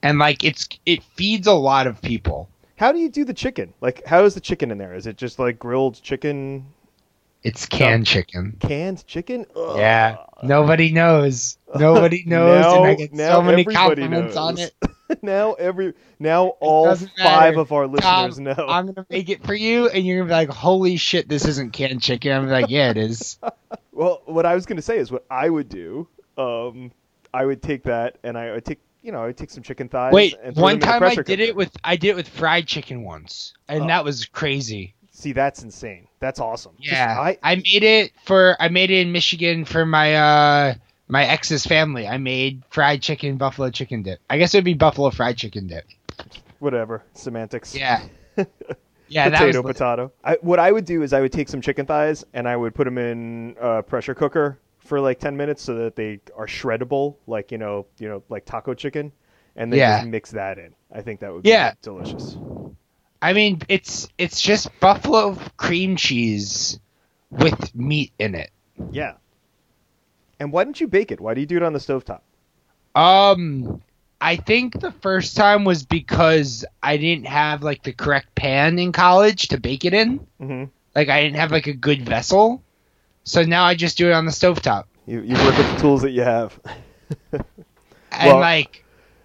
and 0.00 0.20
like 0.20 0.44
it's 0.44 0.68
it 0.86 1.02
feeds 1.02 1.48
a 1.48 1.52
lot 1.52 1.88
of 1.88 2.00
people. 2.00 2.48
How 2.76 2.92
do 2.92 3.00
you 3.00 3.08
do 3.08 3.24
the 3.24 3.34
chicken? 3.34 3.74
Like, 3.80 4.06
how 4.06 4.22
is 4.24 4.34
the 4.34 4.40
chicken 4.40 4.70
in 4.70 4.78
there? 4.78 4.94
Is 4.94 5.08
it 5.08 5.16
just 5.16 5.40
like 5.40 5.58
grilled 5.58 6.00
chicken, 6.04 6.66
It's 7.42 7.64
canned 7.66 8.06
chicken. 8.06 8.56
canned 8.60 9.06
chicken? 9.06 9.46
Ugh. 9.56 9.76
Yeah, 9.78 10.16
nobody 10.42 10.92
knows. 10.92 11.56
Nobody 11.74 12.24
knows, 12.26 12.64
and 12.66 12.84
I 12.84 12.90
Now- 12.90 12.96
get 12.96 13.12
now 13.14 13.32
so 13.32 13.42
many 13.42 13.64
compliments 13.64 14.36
on 14.36 14.58
it. 14.58 14.74
now 15.22 15.54
every 15.54 15.94
now 16.18 16.48
all 16.60 16.94
five 17.18 17.56
of 17.56 17.72
our 17.72 17.86
listeners 17.86 18.36
Tom, 18.36 18.44
know. 18.44 18.66
I'm 18.68 18.86
gonna 18.92 19.06
make 19.08 19.28
it 19.30 19.44
for 19.44 19.54
you, 19.54 19.88
and 19.88 20.06
you're 20.06 20.18
gonna 20.18 20.28
be 20.28 20.32
like, 20.34 20.50
"Holy 20.56 20.96
shit, 20.96 21.28
this 21.28 21.46
isn't 21.46 21.72
canned 21.72 22.02
chicken." 22.02 22.32
I'm 22.32 22.48
like, 22.48 22.68
"Yeah, 22.68 22.90
it 22.90 22.96
is." 22.96 23.38
Well, 23.92 24.22
what 24.24 24.46
I 24.46 24.54
was 24.54 24.64
going 24.64 24.76
to 24.76 24.82
say 24.82 24.96
is 24.96 25.12
what 25.12 25.26
I 25.30 25.50
would 25.50 25.68
do. 25.68 26.08
Um, 26.38 26.90
I 27.34 27.44
would 27.44 27.60
take 27.62 27.82
that 27.82 28.16
and 28.22 28.38
I 28.38 28.52
would 28.52 28.64
take, 28.64 28.78
you 29.02 29.12
know, 29.12 29.22
I 29.22 29.26
would 29.26 29.36
take 29.36 29.50
some 29.50 29.62
chicken 29.62 29.90
thighs. 29.90 30.14
Wait, 30.14 30.36
and 30.42 30.56
one 30.56 30.78
them 30.78 30.88
in 30.88 30.88
a 30.88 30.92
time 30.92 31.02
I 31.02 31.14
did 31.16 31.26
cooker. 31.26 31.42
it 31.42 31.54
with 31.54 31.76
I 31.84 31.96
did 31.96 32.08
it 32.10 32.16
with 32.16 32.28
fried 32.28 32.66
chicken 32.66 33.02
once, 33.02 33.52
and 33.68 33.84
Oh. 33.84 33.86
that 33.88 34.04
was 34.04 34.24
crazy. 34.24 34.94
See, 35.20 35.32
that's 35.32 35.62
insane. 35.62 36.06
That's 36.18 36.40
awesome. 36.40 36.72
Just- 36.80 36.92
Yeah, 36.92 37.20
I, 37.20 37.38
I, 37.42 37.56
made 37.56 37.82
it 37.82 38.12
for 38.24 38.56
I 38.58 38.68
made 38.68 38.90
it 38.90 39.00
in 39.00 39.12
Michigan 39.12 39.64
for 39.66 39.84
my 39.84 40.14
uh 40.14 40.74
my 41.08 41.26
ex's 41.26 41.66
family, 41.66 42.06
I 42.08 42.16
made 42.18 42.62
fried 42.70 43.02
chicken 43.02 43.36
buffalo 43.36 43.68
chicken 43.70 44.02
dip. 44.02 44.20
I 44.30 44.38
guess 44.38 44.54
it 44.54 44.58
would 44.58 44.64
be 44.64 44.74
buffalo 44.74 45.10
fried 45.10 45.36
chicken 45.36 45.66
dip. 45.66 45.84
Whatever 46.58 47.04
semantics. 47.14 47.74
Yeah. 47.74 48.02
Yeah, 49.12 49.28
potato, 49.28 49.64
potato. 49.64 50.12
I, 50.22 50.38
what 50.40 50.60
I 50.60 50.70
would 50.70 50.84
do 50.84 51.02
is 51.02 51.12
I 51.12 51.20
would 51.20 51.32
take 51.32 51.48
some 51.48 51.60
chicken 51.60 51.84
thighs 51.84 52.24
and 52.32 52.48
I 52.48 52.54
would 52.56 52.76
put 52.76 52.84
them 52.84 52.96
in 52.96 53.56
a 53.60 53.82
pressure 53.82 54.14
cooker 54.14 54.60
for 54.78 55.00
like 55.00 55.18
ten 55.18 55.36
minutes 55.36 55.62
so 55.62 55.74
that 55.74 55.96
they 55.96 56.20
are 56.36 56.46
shreddable, 56.46 57.16
like 57.26 57.50
you 57.50 57.58
know, 57.58 57.86
you 57.98 58.08
know, 58.08 58.22
like 58.28 58.44
taco 58.44 58.72
chicken, 58.72 59.10
and 59.56 59.72
then 59.72 59.80
Yeah. 59.80 59.98
just 59.98 60.08
mix 60.10 60.30
that 60.30 60.58
in. 60.60 60.76
I 60.92 61.02
think 61.02 61.18
that 61.20 61.32
would 61.32 61.42
be 61.42 61.48
Yeah. 61.48 61.72
delicious. 61.82 62.36
I 63.22 63.32
mean, 63.32 63.60
it's 63.68 64.08
it's 64.18 64.40
just 64.40 64.68
buffalo 64.80 65.36
cream 65.56 65.96
cheese 65.96 66.78
with 67.30 67.74
meat 67.74 68.12
in 68.18 68.34
it. 68.34 68.50
Yeah. 68.90 69.14
And 70.38 70.52
why 70.52 70.64
didn't 70.64 70.80
you 70.80 70.88
bake 70.88 71.12
it? 71.12 71.20
Why 71.20 71.34
do 71.34 71.40
you 71.40 71.46
do 71.46 71.56
it 71.56 71.62
on 71.62 71.72
the 71.74 71.78
stovetop? 71.78 72.20
Um, 72.94 73.82
I 74.20 74.36
think 74.36 74.80
the 74.80 74.90
first 74.90 75.36
time 75.36 75.64
was 75.64 75.84
because 75.84 76.64
I 76.82 76.96
didn't 76.96 77.26
have 77.26 77.62
like 77.62 77.82
the 77.82 77.92
correct 77.92 78.34
pan 78.34 78.78
in 78.78 78.92
college 78.92 79.48
to 79.48 79.60
bake 79.60 79.84
it 79.84 79.92
in. 79.94 80.26
hmm 80.40 80.64
Like 80.94 81.08
I 81.08 81.22
didn't 81.22 81.36
have 81.36 81.52
like 81.52 81.66
a 81.66 81.74
good 81.74 82.02
vessel, 82.06 82.62
so 83.24 83.42
now 83.42 83.64
I 83.64 83.74
just 83.74 83.98
do 83.98 84.08
it 84.08 84.12
on 84.12 84.24
the 84.24 84.32
stovetop. 84.32 84.84
You 85.06 85.20
you 85.20 85.34
work 85.34 85.56
with 85.58 85.74
the 85.74 85.80
tools 85.80 86.02
that 86.02 86.10
you 86.12 86.22
have. 86.22 86.58
And 87.32 87.42
Well- 88.32 88.40
like, 88.40 88.79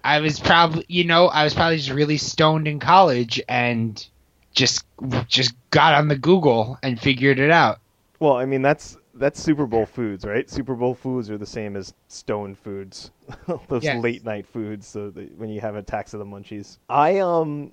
I 0.06 0.20
was 0.20 0.38
probably, 0.38 0.84
you 0.88 1.02
know, 1.04 1.26
I 1.26 1.42
was 1.42 1.52
probably 1.52 1.78
just 1.78 1.90
really 1.90 2.16
stoned 2.16 2.68
in 2.68 2.78
college 2.78 3.42
and 3.48 4.06
just 4.54 4.84
just 5.26 5.52
got 5.70 5.94
on 5.94 6.06
the 6.08 6.16
Google 6.16 6.78
and 6.82 6.98
figured 6.98 7.40
it 7.40 7.50
out. 7.50 7.80
Well, 8.20 8.36
I 8.36 8.44
mean 8.46 8.62
that's 8.62 8.96
that's 9.14 9.42
Super 9.42 9.66
Bowl 9.66 9.84
foods, 9.84 10.24
right? 10.24 10.48
Super 10.48 10.74
Bowl 10.76 10.94
foods 10.94 11.28
are 11.28 11.38
the 11.38 11.44
same 11.46 11.74
as 11.76 11.92
stone 12.08 12.54
foods, 12.54 13.10
those 13.68 13.82
Yes. 13.82 14.02
late 14.02 14.24
night 14.24 14.46
foods. 14.46 14.86
So 14.86 15.10
when 15.36 15.50
you 15.50 15.60
have 15.60 15.74
attacks 15.74 16.14
of 16.14 16.20
the 16.20 16.24
munchies, 16.26 16.78
I 16.88 17.18
um, 17.18 17.72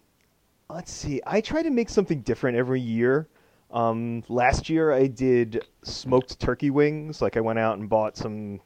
let's 0.69 0.91
see, 0.91 1.21
I 1.27 1.39
try 1.39 1.61
to 1.61 1.69
make 1.69 1.89
something 1.89 2.21
different 2.21 2.57
every 2.57 2.81
year. 2.81 3.27
Um, 3.73 4.23
last 4.29 4.69
year 4.69 4.91
I 4.91 5.07
did 5.07 5.65
smoked 5.83 6.39
turkey 6.39 6.69
wings. 6.69 7.21
Like 7.21 7.35
I 7.35 7.41
went 7.41 7.57
out 7.57 7.79
and 7.79 7.89
bought 7.89 8.15
some 8.15 8.61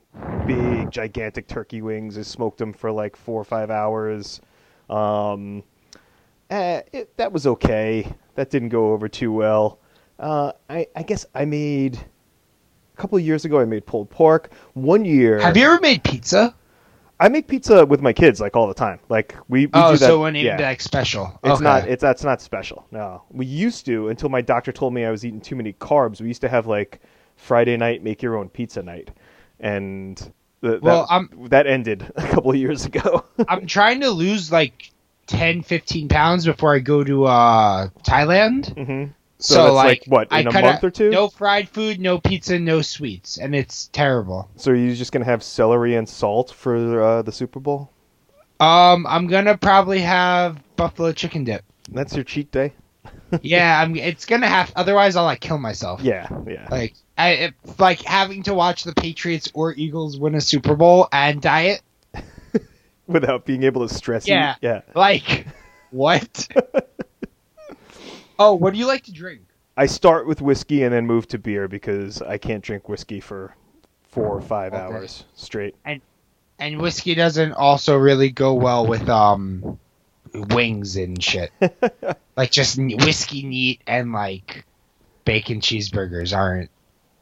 big, 0.45 0.91
gigantic 0.91 1.47
turkey 1.47 1.81
wings. 1.81 2.17
I 2.17 2.23
smoked 2.23 2.57
them 2.57 2.73
for 2.73 2.91
like 2.91 3.15
four 3.15 3.39
or 3.39 3.45
five 3.45 3.71
hours. 3.71 4.41
Um, 4.89 5.63
eh, 6.49 6.81
it, 6.91 7.15
that 7.17 7.31
was 7.31 7.47
okay. 7.47 8.11
That 8.35 8.49
didn't 8.49 8.69
go 8.69 8.91
over 8.91 9.07
too 9.07 9.31
well. 9.31 9.79
Uh, 10.19 10.51
I, 10.69 10.87
I 10.95 11.03
guess 11.03 11.25
I 11.33 11.45
made 11.45 11.95
a 11.95 13.01
couple 13.01 13.17
years 13.19 13.45
ago. 13.45 13.59
I 13.59 13.65
made 13.65 13.85
pulled 13.85 14.09
pork. 14.09 14.51
One 14.73 15.05
year, 15.05 15.39
Have 15.39 15.55
you 15.55 15.65
ever 15.65 15.79
made 15.79 16.03
pizza? 16.03 16.53
I 17.19 17.29
make 17.29 17.47
pizza 17.47 17.85
with 17.85 18.01
my 18.01 18.13
kids 18.13 18.39
like 18.39 18.55
all 18.55 18.67
the 18.67 18.73
time. 18.73 18.99
Like 19.09 19.35
we, 19.47 19.65
we 19.65 19.71
oh, 19.73 19.93
do 19.93 19.97
that. 19.97 20.05
so 20.05 20.21
when 20.21 20.35
yeah. 20.35 20.57
like 20.59 20.81
special. 20.81 21.39
It's 21.43 21.55
okay. 21.55 21.63
not. 21.63 21.87
It's 21.87 22.01
that's 22.01 22.23
not 22.23 22.41
special. 22.41 22.85
No, 22.91 23.23
we 23.31 23.45
used 23.45 23.85
to 23.87 24.09
until 24.09 24.29
my 24.29 24.41
doctor 24.41 24.71
told 24.71 24.93
me 24.93 25.05
I 25.05 25.11
was 25.11 25.25
eating 25.25 25.41
too 25.41 25.55
many 25.55 25.73
carbs. 25.73 26.21
We 26.21 26.27
used 26.27 26.41
to 26.41 26.49
have 26.49 26.67
like 26.67 27.01
Friday 27.35 27.77
night 27.77 28.03
make 28.03 28.21
your 28.21 28.37
own 28.37 28.49
pizza 28.49 28.83
night, 28.83 29.11
and 29.59 30.17
the, 30.61 30.79
Well, 30.81 31.05
that, 31.07 31.13
I'm- 31.13 31.47
that 31.49 31.67
ended 31.67 32.11
a 32.15 32.27
couple 32.27 32.51
of 32.51 32.57
years 32.57 32.85
ago. 32.85 33.25
I'm 33.47 33.65
trying 33.65 34.01
to 34.01 34.11
lose 34.11 34.51
like 34.51 34.91
10, 35.27 35.63
15 35.63 36.07
pounds 36.09 36.45
before 36.45 36.75
I 36.75 36.79
go 36.79 37.03
to 37.03 37.25
uh, 37.25 37.89
Thailand. 38.03 38.73
hmm 38.75 39.11
So, 39.39 39.53
So 39.53 39.73
like, 39.73 39.85
like, 39.85 40.03
what, 40.07 40.27
I 40.31 40.39
in 40.39 40.47
a 40.47 40.51
month 40.51 40.83
or 40.83 40.89
two? 40.89 41.11
No 41.11 41.29
fried 41.29 41.69
food, 41.69 41.99
no 41.99 42.17
pizza, 42.17 42.57
no 42.57 42.81
sweets, 42.81 43.37
and 43.37 43.53
it's 43.55 43.87
terrible. 43.89 44.49
So 44.55 44.71
are 44.71 44.75
you 44.75 44.95
just 44.95 45.11
gonna 45.11 45.25
have 45.25 45.43
celery 45.43 45.95
and 45.95 46.09
salt 46.09 46.51
for 46.51 47.01
uh, 47.01 47.21
the 47.21 47.31
Super 47.31 47.59
Bowl? 47.59 47.91
Um, 48.59 49.05
I'm 49.05 49.27
gonna 49.27 49.55
probably 49.57 49.99
have 49.99 50.59
buffalo 50.75 51.11
chicken 51.11 51.43
dip. 51.43 51.63
That's 51.91 52.15
your 52.15 52.23
cheat 52.23 52.51
day. 52.51 52.73
yeah, 53.41 53.79
I'm. 53.79 53.95
It's 53.95 54.25
gonna 54.25 54.47
have. 54.47 54.73
Otherwise, 54.75 55.15
I'll 55.15 55.23
like 55.25 55.39
kill 55.39 55.59
myself. 55.59 56.01
Yeah, 56.01 56.27
yeah. 56.47 56.67
Like, 56.71 56.95
I 57.17 57.29
it's 57.29 57.79
like 57.79 58.01
having 58.01 58.43
to 58.43 58.55
watch 58.55 58.83
the 58.83 58.93
Patriots 58.93 59.51
or 59.53 59.73
Eagles 59.73 60.17
win 60.17 60.33
a 60.33 60.41
Super 60.41 60.75
Bowl 60.75 61.07
and 61.11 61.41
diet. 61.41 61.81
Without 63.07 63.45
being 63.45 63.63
able 63.63 63.87
to 63.87 63.93
stress 63.93 64.27
Yeah. 64.27 64.53
eat. 64.53 64.57
Yeah. 64.61 64.81
Like, 64.95 65.45
what? 65.91 66.47
oh, 68.39 68.53
what 68.55 68.73
do 68.73 68.79
you 68.79 68.85
like 68.87 69.03
to 69.03 69.11
drink? 69.11 69.41
I 69.75 69.85
start 69.85 70.27
with 70.27 70.41
whiskey 70.41 70.83
and 70.83 70.93
then 70.93 71.05
move 71.05 71.27
to 71.29 71.37
beer 71.37 71.67
because 71.67 72.21
I 72.21 72.37
can't 72.37 72.63
drink 72.63 72.89
whiskey 72.89 73.19
for 73.19 73.55
four 74.03 74.35
or 74.35 74.41
five 74.41 74.73
Okay. 74.73 74.81
hours 74.81 75.25
straight. 75.35 75.75
And 75.85 76.01
and 76.59 76.81
whiskey 76.81 77.13
doesn't 77.13 77.53
also 77.53 77.95
really 77.95 78.31
go 78.31 78.55
well 78.55 78.87
with 78.87 79.07
um 79.07 79.79
wings 80.33 80.95
and 80.95 81.23
shit. 81.23 81.51
like 82.35 82.51
just 82.51 82.77
whiskey 82.79 83.43
neat 83.43 83.81
and 83.85 84.11
like 84.11 84.65
bacon 85.25 85.61
cheeseburgers 85.61 86.35
aren't 86.35 86.71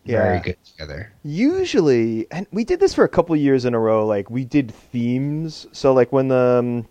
very 0.05 0.39
good 0.39 0.57
together. 0.63 1.11
Usually, 1.23 2.27
and 2.31 2.45
we 2.51 2.63
did 2.63 2.79
this 2.79 2.93
for 2.93 3.03
a 3.03 3.09
couple 3.09 3.35
years 3.35 3.65
in 3.65 3.73
a 3.73 3.79
row. 3.79 4.05
Like 4.05 4.29
we 4.29 4.45
did 4.45 4.71
themes. 4.71 5.67
So 5.71 5.93
like 5.93 6.13
when 6.13 6.27
the 6.29 6.59
um, 6.59 6.87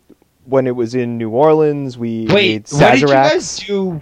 when 0.46 0.66
it 0.66 0.76
was 0.76 0.94
in 0.94 1.18
New 1.18 1.30
Orleans, 1.30 1.96
we 1.98 2.26
Wait, 2.26 2.68
what 2.72 2.92
did 2.92 3.00
you 3.00 3.06
guys 3.08 3.58
do 3.58 4.00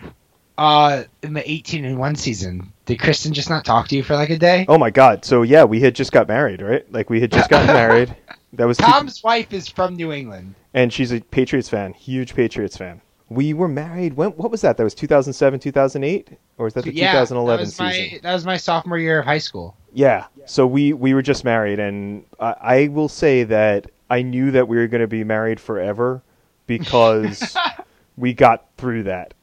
uh 0.59 1.05
in 1.23 1.33
the 1.33 1.51
18 1.51 1.85
and 1.85 1.99
1 1.99 2.15
season? 2.17 2.73
Did 2.85 3.01
Kristen 3.01 3.33
just 3.33 3.49
not 3.49 3.65
talk 3.65 3.89
to 3.89 3.97
you 3.97 4.03
for 4.03 4.15
like 4.15 4.31
a 4.31 4.39
day? 4.39 4.67
Oh 4.69 4.77
my 4.79 4.91
god! 4.91 5.25
So 5.25 5.43
yeah, 5.43 5.65
we 5.65 5.81
had 5.81 5.95
just 5.95 6.13
got 6.13 6.29
married, 6.29 6.61
right? 6.61 6.91
Like 6.93 7.09
we 7.11 7.21
had 7.21 7.31
just 7.33 7.49
gotten 7.49 7.67
married. 7.75 8.15
That 8.55 8.67
was 8.67 8.77
two- 8.77 8.85
Tom's 8.85 9.23
wife 9.23 9.53
is 9.53 9.69
from 9.69 9.95
New 9.97 10.13
England. 10.13 10.55
and 10.75 10.93
she's 10.93 11.13
a 11.13 11.21
Patriots 11.21 11.69
fan, 11.69 11.93
huge 11.95 12.35
Patriots 12.35 12.77
fan. 12.77 13.01
We 13.31 13.55
were 13.55 13.69
married. 13.69 14.15
When? 14.15 14.31
What 14.33 14.51
was 14.51 14.61
that? 14.61 14.77
That 14.77 14.85
was 14.85 14.95
2007, 14.95 15.59
2008, 15.61 16.29
or 16.59 16.67
is 16.67 16.75
that 16.75 16.85
the 16.85 16.93
yeah, 16.95 17.13
2011 17.13 17.57
that 17.57 17.61
was 17.63 17.75
season? 17.75 18.13
my 18.13 18.21
that 18.23 18.35
was 18.35 18.45
my 18.45 18.57
sophomore 18.59 18.99
year 18.99 19.21
of 19.21 19.25
high 19.25 19.39
school. 19.39 19.75
Yeah. 19.95 20.27
So 20.45 20.67
we 20.67 20.93
we 20.93 21.15
were 21.15 21.23
just 21.23 21.45
married, 21.45 21.79
and 21.79 22.25
I, 22.41 22.55
I 22.61 22.89
will 22.89 23.09
say 23.09 23.45
that 23.45 23.87
I 24.11 24.21
knew 24.21 24.51
that 24.51 24.69
we 24.69 24.77
were 24.77 24.87
going 24.89 25.01
to 25.01 25.07
be 25.07 25.25
married 25.25 25.61
forever 25.61 26.23
because 26.67 27.57
we 28.17 28.33
got 28.35 28.69
through 28.77 29.05
that. 29.05 29.35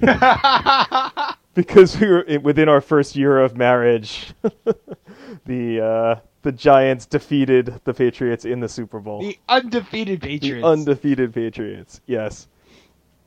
because 1.54 1.98
we 1.98 2.06
were 2.06 2.24
within 2.42 2.68
our 2.68 2.80
first 2.80 3.16
year 3.16 3.38
of 3.38 3.56
marriage, 3.56 4.32
the 5.46 5.80
uh, 5.80 6.20
the 6.42 6.52
Giants 6.52 7.06
defeated 7.06 7.80
the 7.84 7.94
Patriots 7.94 8.44
in 8.44 8.60
the 8.60 8.68
Super 8.68 9.00
Bowl. 9.00 9.20
the 9.20 9.38
undefeated 9.48 10.22
Patriots. 10.22 10.62
The 10.62 10.66
undefeated 10.66 11.32
Patriots. 11.34 12.00
Yes. 12.06 12.48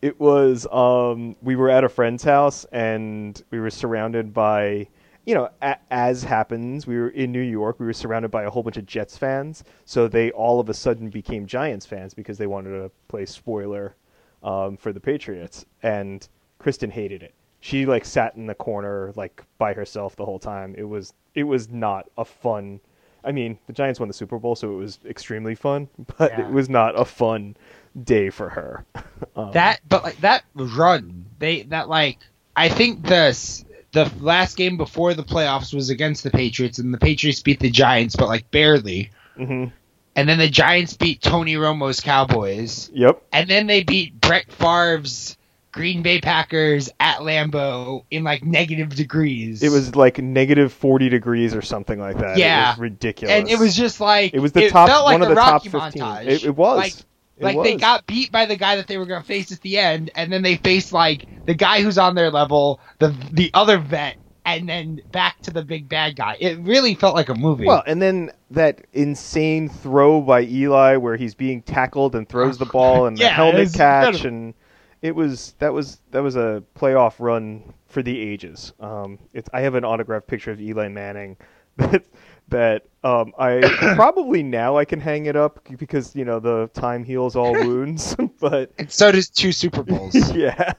It 0.02 0.20
was 0.20 0.68
um 0.72 1.36
we 1.42 1.56
were 1.56 1.70
at 1.70 1.84
a 1.84 1.90
friend's 1.90 2.24
house 2.24 2.66
and 2.72 3.42
we 3.50 3.60
were 3.60 3.72
surrounded 3.72 4.34
by 4.34 4.88
you 5.28 5.36
know, 5.36 5.50
a- 5.62 5.78
as 5.92 6.24
happens, 6.24 6.88
we 6.88 6.98
were 6.98 7.10
in 7.10 7.34
New 7.34 7.42
York. 7.42 7.80
We 7.82 7.86
were 7.86 7.92
surrounded 7.94 8.32
by 8.32 8.44
a 8.44 8.50
whole 8.50 8.64
bunch 8.64 8.78
of 8.78 8.86
Jets 8.86 9.18
fans, 9.18 9.64
so 9.84 10.08
they 10.08 10.32
all 10.32 10.62
of 10.62 10.70
a 10.70 10.74
sudden 10.74 11.10
became 11.10 11.46
Giants 11.46 11.86
fans 11.86 12.14
because 12.14 12.38
they 12.38 12.48
wanted 12.48 12.70
to 12.72 12.90
play 13.10 13.26
spoiler 13.26 13.94
um, 14.42 14.78
for 14.78 14.94
the 14.94 15.02
Patriots. 15.02 15.66
And 15.84 16.26
Kristen 16.60 16.90
hated 16.90 17.24
it. 17.24 17.34
She 17.60 17.86
like 17.86 18.06
sat 18.06 18.36
in 18.38 18.46
the 18.46 18.56
corner 18.56 19.12
like 19.18 19.44
by 19.58 19.74
herself 19.74 20.16
the 20.16 20.24
whole 20.26 20.40
time. 20.40 20.74
It 20.78 20.86
was 20.86 21.14
it 21.36 21.44
was 21.44 21.70
not 21.70 22.08
a 22.18 22.24
fun. 22.24 22.80
I 23.24 23.34
mean, 23.34 23.60
the 23.68 23.74
Giants 23.74 24.00
won 24.00 24.08
the 24.08 24.14
Super 24.14 24.40
Bowl, 24.40 24.56
so 24.56 24.72
it 24.72 24.78
was 24.78 25.00
extremely 25.06 25.56
fun, 25.56 25.90
but 26.18 26.32
Yeah. 26.32 26.48
it 26.48 26.54
was 26.54 26.70
not 26.70 26.98
a 26.98 27.04
fun 27.04 27.58
day 28.02 28.30
for 28.30 28.48
her. 28.48 28.86
um, 29.36 29.52
that 29.52 29.82
but 29.90 30.04
like 30.04 30.22
that 30.22 30.44
run 30.56 31.26
they 31.40 31.64
that 31.64 31.90
like 31.90 32.20
i 32.56 32.70
think 32.70 33.04
the 33.04 33.16
s- 33.16 33.66
the 34.06 34.12
last 34.24 34.58
game 34.58 34.78
before 34.78 35.14
the 35.14 35.24
playoffs 35.24 35.74
was 35.74 35.90
against 35.90 36.24
the 36.24 36.30
patriots 36.32 36.78
and 36.80 36.94
the 36.94 36.98
patriots 36.98 37.42
beat 37.42 37.60
the 37.60 37.70
giants 37.70 38.16
but 38.16 38.28
like 38.28 38.50
barely 38.52 39.10
mhm. 39.38 39.72
and 40.16 40.30
then 40.30 40.38
the 40.38 40.48
giants 40.50 40.96
beat 40.96 41.22
tony 41.22 41.56
romo's 41.56 42.00
cowboys 42.00 42.90
Yep. 42.94 43.22
and 43.34 43.50
then 43.50 43.68
they 43.68 43.84
beat 43.84 44.20
brett 44.22 44.52
Favre's 44.52 45.36
green 45.72 46.02
bay 46.02 46.20
packers 46.20 46.90
at 47.00 47.18
lambeau 47.20 48.04
in 48.10 48.24
like 48.24 48.44
negative 48.44 48.96
degrees 48.96 49.62
It 49.62 49.70
was 49.70 49.96
like 49.96 50.18
negative 50.18 50.74
forty 50.74 51.08
degrees 51.10 51.54
or 51.54 51.62
something 51.62 52.00
like 52.00 52.18
that. 52.18 52.38
it 52.38 52.42
Yeah. 52.42 52.72
was 52.72 52.80
ridiculous. 52.80 53.34
and 53.36 53.50
it 53.50 53.60
was 53.60 53.76
just 53.76 54.00
like 54.00 54.34
It 54.34 54.40
was 54.40 54.52
the 54.54 54.70
top 54.70 54.90
felt 54.90 55.06
like 55.06 55.20
one 55.20 55.22
of 55.24 55.30
the 55.30 55.36
top 55.36 55.62
fifteen. 55.64 56.02
montage. 56.02 56.26
It, 56.28 56.46
it 56.46 56.56
was. 56.56 56.78
Like, 56.78 56.94
It 57.38 57.44
like 57.44 57.62
they 57.64 57.76
got 57.76 58.06
beat 58.08 58.32
by 58.32 58.46
the 58.46 58.56
guy 58.56 58.76
that 58.76 58.88
they 58.88 58.98
were 58.98 59.06
going 59.06 59.22
to 59.22 59.28
face 59.28 59.52
at 59.52 59.62
the 59.62 59.78
end, 59.78 60.12
and 60.16 60.32
then 60.32 60.42
they 60.42 60.58
faced 60.58 60.92
like 60.92 61.28
the 61.46 61.54
guy 61.54 61.82
who's 61.82 61.98
on 61.98 62.16
their 62.16 62.32
level, 62.32 62.80
the 63.00 63.16
the 63.32 63.52
other 63.54 63.78
vet, 63.78 64.18
and 64.46 64.68
then 64.68 65.02
back 65.12 65.42
to 65.42 65.52
the 65.52 65.64
big 65.64 65.88
bad 65.88 66.16
guy. 66.16 66.38
It 66.40 66.58
really 66.60 66.96
felt 66.96 67.16
like 67.16 67.30
a 67.30 67.36
movie. 67.36 67.66
Well, 67.66 67.84
and 67.86 68.02
then 68.02 68.32
that 68.52 68.82
insane 68.94 69.70
throw 69.70 70.22
by 70.22 70.42
Eli 70.42 70.96
where 70.96 71.16
he's 71.16 71.36
being 71.36 71.62
tackled 71.62 72.16
and 72.16 72.28
throws 72.28 72.58
the 72.58 72.66
ball 72.66 73.06
and 73.06 73.18
the 73.18 73.22
Yeah, 73.22 73.30
it 73.30 73.34
helmet 73.34 73.60
was 73.60 73.74
catch 73.74 74.26
and 74.26 74.54
it 75.02 75.16
was 75.16 75.54
that 75.60 75.74
was 75.74 76.02
that 76.12 76.24
was 76.24 76.36
a 76.36 76.64
playoff 76.76 77.16
run 77.20 77.74
for 77.88 78.02
the 78.02 78.20
ages. 78.20 78.74
Um, 78.80 79.20
it's 79.34 79.50
I 79.54 79.62
have 79.62 79.76
an 79.76 79.86
autographed 79.86 80.28
picture 80.28 80.52
of 80.52 80.60
Eli 80.62 80.88
Manning 80.88 81.38
that 81.78 82.06
that 82.50 82.86
um, 83.04 83.34
I 83.38 83.62
probably 83.96 84.44
now 84.44 84.78
I 84.78 84.86
can 84.86 85.00
hang 85.00 85.26
it 85.26 85.36
up 85.36 85.60
because 85.78 86.16
you 86.16 86.26
know 86.26 86.40
the 86.40 86.70
time 86.74 87.04
heals 87.04 87.36
all 87.36 87.54
wounds, 87.66 88.16
but 88.40 88.72
And 88.78 88.92
so 88.92 89.12
does 89.12 89.30
two 89.30 89.52
Super 89.52 89.84
Bowls. 89.84 90.16
yeah, 90.36 90.74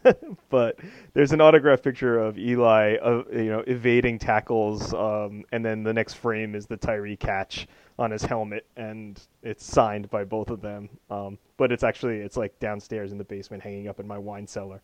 but 0.50 0.78
there's 1.14 1.32
an 1.32 1.40
autograph 1.40 1.82
picture 1.82 2.18
of 2.18 2.38
Eli, 2.38 2.96
uh, 2.96 3.22
you 3.32 3.46
know, 3.46 3.60
evading 3.66 4.18
tackles, 4.18 4.92
um, 4.94 5.44
and 5.52 5.64
then 5.64 5.82
the 5.82 5.92
next 5.92 6.14
frame 6.14 6.54
is 6.54 6.66
the 6.66 6.76
Tyree 6.76 7.16
catch 7.16 7.66
on 7.98 8.10
his 8.10 8.22
helmet, 8.22 8.66
and 8.76 9.20
it's 9.42 9.64
signed 9.64 10.08
by 10.10 10.24
both 10.24 10.50
of 10.50 10.60
them. 10.60 10.88
Um, 11.10 11.38
but 11.56 11.72
it's 11.72 11.82
actually 11.82 12.18
it's 12.18 12.36
like 12.36 12.58
downstairs 12.60 13.12
in 13.12 13.18
the 13.18 13.24
basement, 13.24 13.62
hanging 13.62 13.88
up 13.88 14.00
in 14.00 14.06
my 14.06 14.18
wine 14.18 14.46
cellar. 14.46 14.80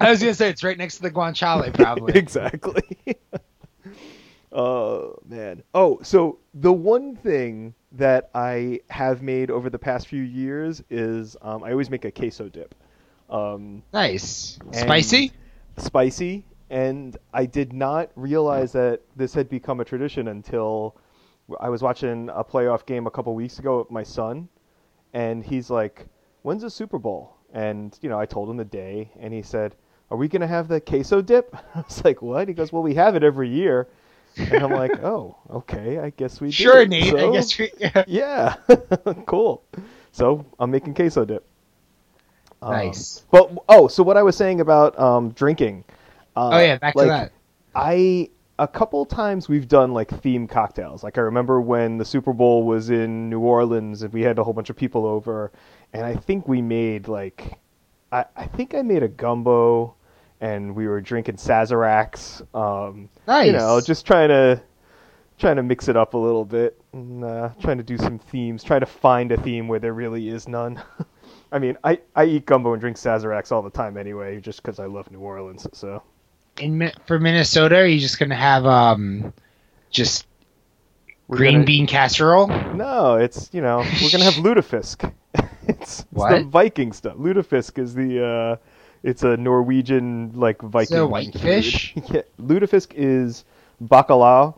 I 0.00 0.10
was 0.10 0.20
gonna 0.20 0.34
say 0.34 0.48
it's 0.48 0.64
right 0.64 0.78
next 0.78 0.96
to 0.96 1.02
the 1.02 1.10
guanciale, 1.10 1.72
probably. 1.74 2.14
exactly. 2.14 2.82
man. 3.06 3.14
Oh, 5.82 5.98
so 6.00 6.38
the 6.54 6.72
one 6.72 7.16
thing 7.16 7.74
that 7.90 8.30
I 8.36 8.82
have 8.88 9.20
made 9.20 9.50
over 9.50 9.68
the 9.68 9.80
past 9.80 10.06
few 10.06 10.22
years 10.22 10.80
is 10.90 11.36
um, 11.42 11.64
I 11.64 11.72
always 11.72 11.90
make 11.90 12.04
a 12.04 12.12
queso 12.12 12.48
dip. 12.48 12.72
Um, 13.28 13.82
nice. 13.92 14.60
Spicy? 14.70 15.32
spicy, 15.78 16.44
and 16.70 17.16
I 17.34 17.46
did 17.46 17.72
not 17.72 18.10
realize 18.14 18.70
that 18.74 19.00
this 19.16 19.34
had 19.34 19.48
become 19.48 19.80
a 19.80 19.84
tradition 19.84 20.28
until 20.28 20.96
I 21.58 21.68
was 21.68 21.82
watching 21.82 22.28
a 22.28 22.44
playoff 22.44 22.86
game 22.86 23.08
a 23.08 23.10
couple 23.10 23.34
weeks 23.34 23.58
ago 23.58 23.78
with 23.78 23.90
my 23.90 24.04
son, 24.04 24.48
and 25.12 25.44
he's 25.44 25.68
like, 25.68 26.06
"When's 26.42 26.62
the 26.62 26.70
Super 26.70 27.00
Bowl?" 27.00 27.38
And 27.52 27.98
you 28.02 28.08
know, 28.08 28.20
I 28.20 28.26
told 28.26 28.48
him 28.48 28.56
the 28.56 28.64
day, 28.64 29.10
and 29.18 29.34
he 29.34 29.42
said, 29.42 29.74
"Are 30.12 30.16
we 30.16 30.28
gonna 30.28 30.46
have 30.46 30.68
the 30.68 30.80
queso 30.80 31.22
dip?" 31.22 31.56
I 31.74 31.80
was 31.80 32.04
like, 32.04 32.22
"What?" 32.22 32.46
He 32.46 32.54
goes, 32.54 32.72
"Well, 32.72 32.84
we 32.84 32.94
have 32.94 33.16
it 33.16 33.24
every 33.24 33.48
year," 33.48 33.88
and 34.36 34.62
I'm 34.62 34.72
like, 34.72 35.02
"Oh, 35.02 35.36
okay, 35.50 35.98
I 35.98 36.10
guess 36.10 36.40
we 36.40 36.48
do." 36.48 36.52
Sure, 36.52 36.86
Nate. 36.86 37.14
I 37.14 37.30
guess 37.30 37.58
we, 37.58 37.70
yeah, 38.06 38.56
cool. 39.26 39.64
So 40.12 40.44
I'm 40.58 40.70
making 40.70 40.94
queso 40.94 41.24
dip. 41.24 41.44
Um, 42.60 42.72
Nice. 42.72 43.24
But 43.30 43.50
oh, 43.68 43.88
so 43.88 44.02
what 44.02 44.16
I 44.16 44.22
was 44.22 44.36
saying 44.36 44.60
about 44.60 44.98
um, 44.98 45.30
drinking. 45.30 45.84
Uh, 46.36 46.50
Oh 46.52 46.58
yeah, 46.58 46.78
back 46.78 46.94
like, 46.94 47.06
to 47.06 47.08
that. 47.08 47.32
I 47.74 48.30
a 48.58 48.68
couple 48.68 49.04
times 49.04 49.48
we've 49.48 49.66
done 49.66 49.92
like 49.92 50.08
theme 50.22 50.46
cocktails. 50.46 51.02
Like 51.02 51.18
I 51.18 51.22
remember 51.22 51.60
when 51.60 51.98
the 51.98 52.04
Super 52.04 52.32
Bowl 52.32 52.64
was 52.64 52.90
in 52.90 53.28
New 53.28 53.40
Orleans 53.40 54.02
and 54.02 54.12
we 54.12 54.22
had 54.22 54.38
a 54.38 54.44
whole 54.44 54.52
bunch 54.52 54.70
of 54.70 54.76
people 54.76 55.06
over, 55.06 55.50
and 55.92 56.04
I 56.06 56.14
think 56.14 56.46
we 56.46 56.62
made 56.62 57.08
like, 57.08 57.58
I, 58.12 58.24
I 58.36 58.46
think 58.46 58.74
I 58.74 58.82
made 58.82 59.02
a 59.02 59.08
gumbo, 59.08 59.96
and 60.42 60.74
we 60.74 60.86
were 60.88 61.00
drinking 61.00 61.36
Sazeracs. 61.36 62.42
Um, 62.54 63.08
Nice. 63.26 63.46
You 63.46 63.52
know, 63.52 63.80
just 63.80 64.04
trying 64.06 64.28
to 64.28 64.60
trying 65.38 65.56
to 65.56 65.62
mix 65.62 65.88
it 65.88 65.96
up 65.96 66.12
a 66.14 66.18
little 66.18 66.44
bit 66.44 66.78
and 66.92 67.24
uh, 67.24 67.50
trying 67.60 67.78
to 67.78 67.82
do 67.82 67.96
some 67.96 68.18
themes, 68.18 68.62
trying 68.62 68.80
to 68.80 68.86
find 68.86 69.32
a 69.32 69.40
theme 69.40 69.66
where 69.68 69.78
there 69.78 69.94
really 69.94 70.28
is 70.28 70.46
none. 70.46 70.80
I 71.52 71.58
mean, 71.58 71.76
I, 71.84 71.98
I 72.16 72.24
eat 72.24 72.46
gumbo 72.46 72.72
and 72.72 72.80
drink 72.80 72.96
Sazeracs 72.96 73.52
all 73.52 73.62
the 73.62 73.70
time 73.70 73.96
anyway, 73.96 74.40
just 74.40 74.62
because 74.62 74.78
I 74.78 74.86
love 74.86 75.10
New 75.10 75.18
Orleans. 75.20 75.66
So 75.72 76.02
In 76.58 76.90
for 77.06 77.18
Minnesota, 77.18 77.76
are 77.76 77.86
you 77.86 78.00
just 78.00 78.18
gonna 78.18 78.34
have 78.34 78.66
um, 78.66 79.32
just 79.90 80.26
we're 81.28 81.36
green 81.36 81.54
gonna- 81.54 81.64
bean 81.66 81.86
casserole? 81.86 82.48
No, 82.74 83.16
it's 83.16 83.48
you 83.52 83.60
know 83.60 83.78
we're 83.78 84.10
gonna 84.10 84.24
have 84.24 84.34
lutefisk. 84.44 85.12
it's, 85.68 86.00
it's 86.00 86.04
the 86.12 86.46
Viking 86.48 86.92
stuff. 86.92 87.16
Lutefisk 87.16 87.78
is 87.78 87.94
the 87.94 88.24
uh, 88.24 88.56
it's 89.02 89.22
a 89.22 89.36
Norwegian 89.36 90.32
like 90.34 90.60
Viking. 90.62 90.98
a 90.98 91.06
white 91.06 91.34
fish? 91.38 91.94
yeah, 92.10 92.22
lutefisk 92.40 92.92
is 92.94 93.44
bacalao, 93.84 94.54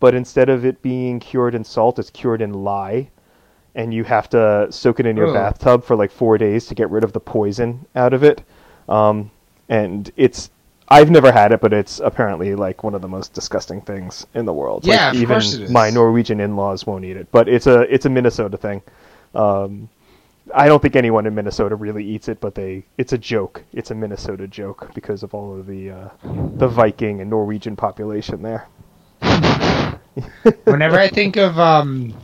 but 0.00 0.14
instead 0.14 0.48
of 0.48 0.64
it 0.64 0.82
being 0.82 1.18
cured 1.20 1.54
in 1.54 1.64
salt, 1.64 1.98
it's 1.98 2.10
cured 2.10 2.42
in 2.42 2.52
lye, 2.52 3.08
and 3.74 3.92
you 3.92 4.04
have 4.04 4.28
to 4.30 4.66
soak 4.70 5.00
it 5.00 5.06
in 5.06 5.16
your 5.16 5.28
Ugh. 5.28 5.34
bathtub 5.34 5.84
for 5.84 5.96
like 5.96 6.10
four 6.10 6.38
days 6.38 6.66
to 6.66 6.74
get 6.74 6.90
rid 6.90 7.04
of 7.04 7.12
the 7.12 7.20
poison 7.20 7.86
out 7.94 8.12
of 8.12 8.22
it. 8.22 8.42
Um, 8.88 9.30
and 9.68 10.10
it's 10.16 10.50
I've 10.88 11.10
never 11.10 11.32
had 11.32 11.52
it, 11.52 11.60
but 11.60 11.72
it's 11.72 11.98
apparently 11.98 12.54
like 12.54 12.84
one 12.84 12.94
of 12.94 13.02
the 13.02 13.08
most 13.08 13.32
disgusting 13.32 13.80
things 13.80 14.26
in 14.34 14.44
the 14.44 14.52
world. 14.52 14.84
Yeah, 14.86 15.06
like, 15.06 15.16
of 15.16 15.22
even 15.22 15.34
course 15.34 15.54
it 15.54 15.62
is. 15.62 15.70
my 15.70 15.90
Norwegian 15.90 16.38
in-laws 16.40 16.86
won't 16.86 17.04
eat 17.04 17.16
it, 17.16 17.28
but 17.32 17.48
it's 17.48 17.66
a 17.66 17.80
it's 17.92 18.06
a 18.06 18.10
Minnesota 18.10 18.56
thing. 18.56 18.82
Um, 19.34 19.88
I 20.54 20.68
don't 20.68 20.80
think 20.80 20.96
anyone 20.96 21.26
in 21.26 21.34
Minnesota 21.34 21.74
really 21.74 22.04
eats 22.04 22.28
it, 22.28 22.40
but 22.40 22.54
they 22.54 22.84
it's 22.98 23.12
a 23.12 23.18
joke. 23.18 23.64
It's 23.72 23.90
a 23.90 23.94
Minnesota 23.94 24.46
joke 24.46 24.90
because 24.94 25.22
of 25.22 25.34
all 25.34 25.58
of 25.58 25.66
the 25.66 25.90
uh, 25.90 26.08
the 26.56 26.68
Viking 26.68 27.20
and 27.20 27.30
Norwegian 27.30 27.76
population 27.76 28.42
there. 28.42 28.68
Whenever 30.64 30.98
I 30.98 31.08
think 31.08 31.36
of 31.36 31.58
um, 31.58 32.14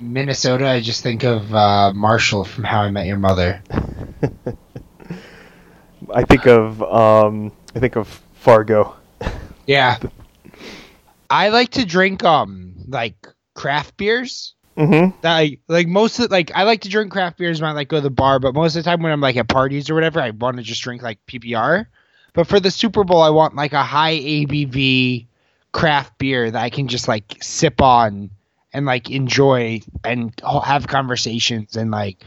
Minnesota, 0.00 0.68
I 0.68 0.80
just 0.80 1.02
think 1.02 1.24
of 1.24 1.54
uh, 1.54 1.92
Marshall 1.94 2.44
from 2.44 2.64
How 2.64 2.80
I 2.82 2.90
Met 2.90 3.06
Your 3.06 3.18
Mother. 3.18 3.62
I 6.12 6.24
think 6.24 6.46
of 6.46 6.82
um, 6.82 7.52
I 7.74 7.78
think 7.78 7.96
of 7.96 8.08
Fargo. 8.34 8.94
Yeah. 9.66 9.98
I 11.30 11.48
like 11.48 11.70
to 11.70 11.86
drink 11.86 12.22
um 12.24 12.74
like 12.88 13.26
craft 13.54 13.96
beers. 13.96 14.54
Mm-hmm. 14.76 15.20
That 15.20 15.36
I, 15.36 15.58
like 15.68 15.86
most 15.86 16.18
of 16.18 16.30
like 16.30 16.50
I 16.54 16.64
like 16.64 16.82
to 16.82 16.88
drink 16.88 17.12
craft 17.12 17.38
beers 17.38 17.60
when 17.60 17.70
I 17.70 17.74
like 17.74 17.88
go 17.88 17.98
to 17.98 18.02
the 18.02 18.10
bar, 18.10 18.40
but 18.40 18.54
most 18.54 18.76
of 18.76 18.82
the 18.82 18.90
time 18.90 19.02
when 19.02 19.12
I'm 19.12 19.20
like 19.20 19.36
at 19.36 19.48
parties 19.48 19.88
or 19.88 19.94
whatever, 19.94 20.20
I 20.20 20.30
want 20.30 20.56
to 20.56 20.62
just 20.62 20.82
drink 20.82 21.02
like 21.02 21.24
PBR. 21.26 21.86
But 22.32 22.48
for 22.48 22.58
the 22.58 22.70
Super 22.70 23.04
Bowl, 23.04 23.22
I 23.22 23.30
want 23.30 23.54
like 23.54 23.72
a 23.72 23.82
high 23.82 24.16
ABV 24.16 25.26
craft 25.70 26.18
beer 26.18 26.50
that 26.50 26.62
I 26.62 26.70
can 26.70 26.88
just 26.88 27.06
like 27.06 27.36
sip 27.40 27.80
on 27.80 28.30
and 28.72 28.84
like 28.86 29.10
enjoy 29.10 29.80
and 30.04 30.32
have 30.64 30.88
conversations 30.88 31.76
and 31.76 31.92
like 31.92 32.24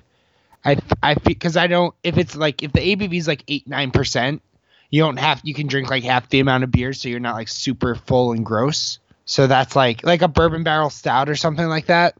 I 0.64 0.78
I 1.04 1.16
because 1.16 1.58
I 1.58 1.68
don't 1.68 1.94
if 2.04 2.18
it's 2.18 2.36
like 2.36 2.64
if 2.64 2.72
the 2.74 2.80
ABV 2.80 3.14
is 3.14 3.28
like 3.28 3.44
eight 3.48 3.68
nine 3.68 3.92
percent, 3.92 4.42
you 4.90 5.02
don't 5.02 5.18
have 5.18 5.42
you 5.44 5.54
can 5.54 5.68
drink 5.68 5.90
like 5.90 6.04
half 6.04 6.30
the 6.30 6.40
amount 6.40 6.64
of 6.64 6.72
beer, 6.72 6.94
so 6.94 7.10
you're 7.10 7.20
not 7.20 7.36
like 7.36 7.50
super 7.50 7.96
full 7.96 8.32
and 8.32 8.46
gross. 8.46 9.00
So 9.26 9.48
that's 9.48 9.76
like 9.76 10.06
like 10.06 10.22
a 10.22 10.28
bourbon 10.28 10.64
barrel 10.64 10.90
stout 10.90 11.30
or 11.30 11.36
something 11.36 11.68
like 11.68 11.88
that. 11.88 12.16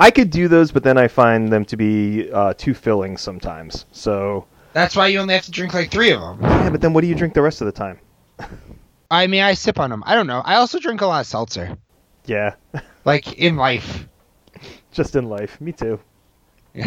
I 0.00 0.10
could 0.10 0.30
do 0.30 0.48
those, 0.48 0.72
but 0.72 0.82
then 0.82 0.96
I 0.98 1.08
find 1.08 1.52
them 1.52 1.64
to 1.66 1.76
be 1.76 2.30
uh, 2.32 2.54
too 2.54 2.72
filling 2.74 3.16
sometimes. 3.18 3.84
So 3.92 4.46
That's 4.72 4.96
why 4.96 5.08
you 5.08 5.18
only 5.20 5.34
have 5.34 5.44
to 5.44 5.50
drink 5.50 5.74
like 5.74 5.90
three 5.90 6.10
of 6.12 6.20
them. 6.20 6.38
yeah, 6.42 6.70
but 6.70 6.80
then 6.80 6.92
what 6.94 7.02
do 7.02 7.06
you 7.06 7.14
drink 7.14 7.34
the 7.34 7.42
rest 7.42 7.60
of 7.60 7.66
the 7.66 7.72
time? 7.72 7.98
I 9.10 9.26
mean, 9.26 9.42
I 9.42 9.54
sip 9.54 9.78
on 9.78 9.90
them. 9.90 10.02
I 10.06 10.14
don't 10.14 10.26
know. 10.26 10.40
I 10.44 10.54
also 10.54 10.78
drink 10.78 11.00
a 11.02 11.06
lot 11.06 11.20
of 11.20 11.26
seltzer, 11.26 11.76
Yeah, 12.26 12.54
like 13.04 13.34
in 13.38 13.56
life. 13.56 14.06
just 14.90 15.16
in 15.16 15.28
life. 15.28 15.60
Me 15.60 15.72
too. 15.72 16.00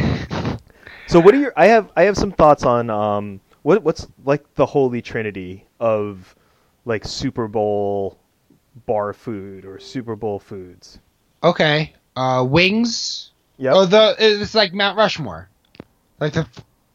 So 1.07 1.19
what 1.19 1.35
are 1.35 1.37
your? 1.37 1.53
I 1.57 1.67
have 1.67 1.91
I 1.97 2.03
have 2.03 2.15
some 2.17 2.31
thoughts 2.31 2.63
on 2.63 2.89
um 2.89 3.41
what 3.63 3.83
what's 3.83 4.07
like 4.23 4.51
the 4.55 4.65
holy 4.65 5.01
trinity 5.01 5.65
of 5.79 6.33
like 6.85 7.03
Super 7.05 7.47
Bowl 7.49 8.17
bar 8.87 9.11
food 9.13 9.65
or 9.65 9.79
Super 9.79 10.15
Bowl 10.15 10.39
foods. 10.39 10.99
okay. 11.43 11.93
Uh, 12.15 12.45
wings. 12.47 13.31
Yeah. 13.57 13.73
Oh, 13.73 13.85
the 13.85 14.15
it's 14.19 14.55
like 14.55 14.73
Mount 14.73 14.97
Rushmore. 14.97 15.49
Like 16.19 16.33
the 16.33 16.47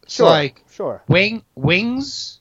so 0.07 0.24
sure. 0.24 0.26
like 0.26 0.64
sure. 0.70 1.02
wing 1.09 1.42
wings. 1.54 2.40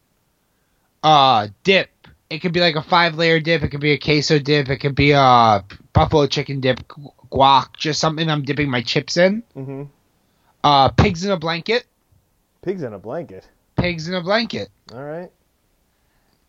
Uh, 1.04 1.48
dip. 1.64 1.90
It 2.30 2.40
could 2.40 2.52
be 2.52 2.60
like 2.60 2.76
a 2.76 2.82
five 2.82 3.16
layer 3.16 3.40
dip. 3.40 3.64
It 3.64 3.70
could 3.70 3.80
be 3.80 3.94
a 3.94 3.98
queso 3.98 4.40
dip. 4.40 4.70
It 4.70 4.78
could 4.78 4.96
be 4.96 5.12
a 5.12 5.64
buffalo 5.94 6.28
chicken 6.28 6.60
dip, 6.60 6.86
guac, 7.32 7.76
just 7.78 8.00
something 8.00 8.30
I'm 8.30 8.44
dipping 8.44 8.70
my 8.70 8.82
chips 8.82 9.18
in. 9.18 9.44
Mm-hmm. 9.56 9.84
Uh, 10.64 10.90
pigs 10.90 11.24
in 11.24 11.32
a 11.32 11.38
blanket. 11.38 11.86
Pigs 12.62 12.84
in 12.84 12.94
a 12.94 13.00
blanket. 13.00 13.48
Pigs 13.78 14.08
in 14.08 14.14
a 14.14 14.22
blanket. 14.22 14.70
All 14.94 15.04
right. 15.04 15.32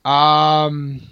Um. 0.05 1.03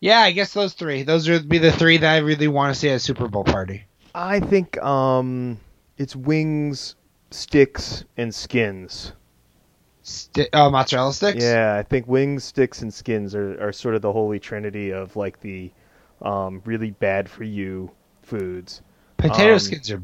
Yeah, 0.00 0.20
I 0.20 0.32
guess 0.32 0.52
those 0.54 0.72
three. 0.72 1.02
Those 1.02 1.28
would 1.28 1.48
be 1.48 1.58
the 1.58 1.72
three 1.72 1.98
that 1.98 2.14
I 2.14 2.18
really 2.18 2.48
want 2.48 2.74
to 2.74 2.78
see 2.80 2.88
at 2.88 2.96
a 2.96 2.98
Super 2.98 3.28
Bowl 3.28 3.44
party. 3.44 3.84
I 4.14 4.40
think 4.40 4.80
um 4.82 5.58
it's 5.98 6.16
wings, 6.16 6.96
sticks, 7.30 8.04
and 8.16 8.34
skins. 8.34 9.12
Sti- 10.02 10.48
uh, 10.54 10.70
mozzarella 10.70 11.12
sticks. 11.12 11.44
Yeah, 11.44 11.76
I 11.78 11.82
think 11.82 12.08
wings, 12.08 12.42
sticks, 12.42 12.80
and 12.80 12.92
skins 12.92 13.34
are, 13.34 13.62
are 13.62 13.72
sort 13.72 13.94
of 13.94 14.00
the 14.02 14.12
holy 14.12 14.40
trinity 14.40 14.90
of 14.90 15.14
like 15.14 15.40
the 15.40 15.70
um, 16.22 16.62
really 16.64 16.90
bad 16.90 17.28
for 17.28 17.44
you 17.44 17.90
foods. 18.22 18.80
Potato 19.18 19.52
Um, 19.52 19.58
skins 19.58 19.90
are 19.90 20.02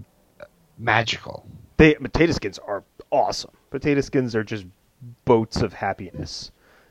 magical. 0.79 1.47
They 1.79 1.95
potato 1.95 2.33
skins 2.33 2.59
are 2.59 2.85
awesome. 3.11 3.53
Potato 3.71 4.03
skins 4.03 4.37
are 4.37 4.45
just 4.45 4.67
boats 5.25 5.63
of 5.63 5.73
happiness 5.73 6.51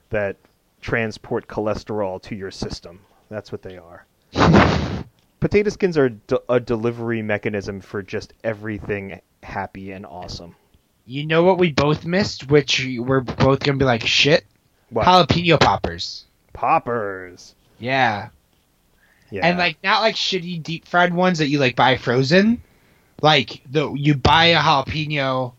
that 0.09 0.37
transport 0.85 1.47
cholesterol 1.47 2.21
to 2.21 2.35
your 2.35 2.51
system. 2.51 2.99
That's 3.27 3.51
what 3.51 3.63
they 3.63 3.79
are. 3.79 4.05
potato 5.39 5.71
skins 5.71 5.97
are 5.97 6.09
d- 6.09 6.37
a 6.47 6.59
delivery 6.59 7.23
mechanism 7.23 7.81
for 7.81 8.03
just 8.03 8.33
everything 8.43 9.19
happy 9.41 9.91
and 9.91 10.05
awesome. 10.05 10.55
You 11.07 11.25
know 11.25 11.41
what 11.41 11.57
we 11.57 11.71
both 11.71 12.05
missed, 12.05 12.51
which 12.51 12.85
we're 12.99 13.21
both 13.21 13.61
gonna 13.61 13.79
be 13.79 13.85
like 13.85 14.05
shit. 14.05 14.45
What? 14.91 15.07
Jalapeno 15.07 15.59
poppers. 15.59 16.25
Poppers. 16.53 17.55
Yeah. 17.79 18.29
Yeah. 19.31 19.47
and 19.47 19.57
like 19.57 19.77
not 19.83 20.01
like 20.01 20.13
shitty 20.13 20.61
deep 20.61 20.87
fried 20.87 21.15
ones 21.15 21.39
that 21.39 21.47
you 21.47 21.57
like 21.57 21.75
buy 21.75 21.97
frozen. 21.97 22.61
Like 23.23 23.63
the 23.67 23.91
you 23.93 24.13
buy 24.13 24.45
a 24.45 24.59
jalapeno, 24.59 25.53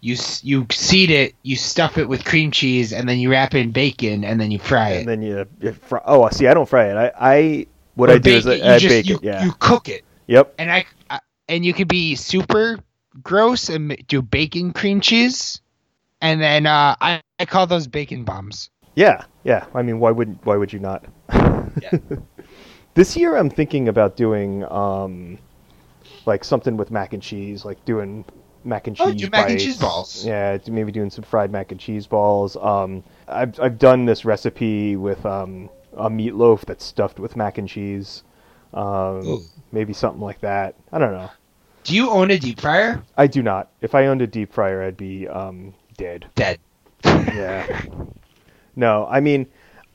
you 0.00 0.16
you 0.42 0.66
seed 0.70 1.10
it, 1.10 1.34
you 1.42 1.56
stuff 1.56 1.98
it 1.98 2.08
with 2.08 2.24
cream 2.24 2.50
cheese, 2.50 2.92
and 2.92 3.08
then 3.08 3.18
you 3.18 3.30
wrap 3.30 3.54
it 3.54 3.58
in 3.60 3.70
bacon, 3.70 4.24
and 4.24 4.40
then 4.40 4.50
you 4.50 4.58
fry 4.58 4.90
it. 4.90 4.98
and 5.00 5.08
then 5.08 5.22
you, 5.22 5.46
you 5.60 5.72
fry, 5.72 6.00
oh 6.04 6.28
see 6.30 6.46
I 6.46 6.54
don't 6.54 6.68
fry 6.68 6.86
it. 6.90 6.96
I, 6.96 7.12
I 7.18 7.66
what 7.94 8.10
Or 8.10 8.14
I 8.14 8.18
do 8.18 8.30
is 8.32 8.46
I, 8.46 8.74
I 8.74 8.78
just- 8.78 8.88
bake 8.88 9.06
you, 9.06 9.16
it. 9.16 9.24
Yeah. 9.24 9.44
you 9.44 9.52
cook 9.58 9.88
it, 9.88 10.04
Yep. 10.26 10.54
and 10.58 10.70
I, 10.70 10.84
I 11.10 11.20
and 11.48 11.64
you 11.64 11.72
could 11.74 11.88
be 11.88 12.14
super 12.14 12.78
gross 13.22 13.68
and 13.68 13.96
do 14.08 14.22
bacon 14.22 14.72
cream 14.72 15.00
cheese, 15.00 15.60
and 16.20 16.40
then 16.40 16.66
uh, 16.66 16.94
I 17.00 17.20
I 17.38 17.44
call 17.46 17.66
those 17.66 17.86
bacon 17.86 18.24
bombs. 18.24 18.70
Yeah, 18.94 19.24
yeah. 19.44 19.66
I 19.74 19.82
mean, 19.82 19.98
why 20.00 20.10
wouldn't 20.10 20.44
why 20.44 20.56
would 20.56 20.72
you 20.72 20.78
not? 20.80 21.04
Yeah. 21.32 21.90
this 22.94 23.16
year, 23.16 23.36
I'm 23.36 23.50
thinking 23.50 23.88
about 23.88 24.16
doing 24.16 24.64
um, 24.64 25.38
like 26.26 26.44
something 26.44 26.76
with 26.76 26.90
mac 26.90 27.12
and 27.12 27.22
cheese, 27.22 27.64
like 27.64 27.84
doing 27.84 28.24
mac 28.64 28.86
and 28.86 28.96
cheese. 28.96 29.06
Oh, 29.06 29.12
do 29.12 29.28
mac 29.30 29.50
and 29.50 29.58
cheese 29.60 29.78
balls. 29.78 30.24
Yeah, 30.24 30.58
maybe 30.68 30.92
doing 30.92 31.10
some 31.10 31.24
fried 31.24 31.50
mac 31.50 31.70
and 31.72 31.80
cheese 31.80 32.06
balls. 32.06 32.56
Um, 32.56 33.02
I've 33.28 33.58
I've 33.60 33.78
done 33.78 34.04
this 34.04 34.24
recipe 34.24 34.96
with 34.96 35.24
um 35.26 35.70
a 35.96 36.08
meatloaf 36.08 36.64
that's 36.64 36.84
stuffed 36.84 37.18
with 37.18 37.36
mac 37.36 37.58
and 37.58 37.68
cheese. 37.68 38.22
Um, 38.72 39.44
maybe 39.72 39.92
something 39.92 40.20
like 40.22 40.40
that. 40.40 40.74
I 40.92 40.98
don't 40.98 41.12
know. 41.12 41.30
Do 41.82 41.94
you 41.94 42.10
own 42.10 42.30
a 42.30 42.38
deep 42.38 42.60
fryer? 42.60 43.02
I 43.16 43.26
do 43.26 43.42
not. 43.42 43.70
If 43.80 43.94
I 43.94 44.06
owned 44.06 44.22
a 44.22 44.26
deep 44.26 44.52
fryer, 44.52 44.82
I'd 44.82 44.96
be 44.96 45.26
um 45.28 45.74
dead. 45.96 46.26
Dead. 46.34 46.58
Yeah. 47.04 47.82
No, 48.76 49.06
I 49.10 49.20
mean, 49.20 49.46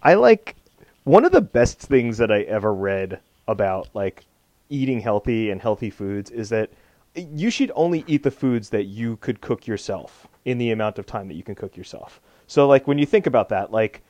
I 0.02 0.16
like 0.16 0.56
one 1.04 1.24
of 1.24 1.32
the 1.32 1.42
best 1.42 1.80
things 1.80 2.18
that 2.18 2.32
I 2.32 2.42
ever 2.42 2.74
read 2.74 3.20
about 3.48 3.90
like 3.94 4.26
eating 4.70 5.00
healthy 5.00 5.52
and 5.52 5.62
healthy 5.62 5.90
foods 5.90 6.32
is 6.32 6.50
that 6.50 6.72
you 7.16 7.50
should 7.50 7.72
only 7.76 8.04
eat 8.08 8.24
the 8.24 8.32
foods 8.32 8.70
that 8.70 8.86
you 8.86 9.18
could 9.18 9.42
cook 9.42 9.68
yourself 9.68 10.28
in 10.46 10.58
the 10.58 10.72
amount 10.72 11.00
of 11.00 11.06
time 11.06 11.28
that 11.28 11.36
you 11.36 11.44
can 11.44 11.56
cook 11.56 11.76
yourself. 11.76 12.22
So 12.48 12.68
like 12.68 12.88
when 12.88 12.98
you 12.98 13.06
think 13.06 13.26
about 13.26 13.50
that, 13.50 13.72
like 13.72 14.02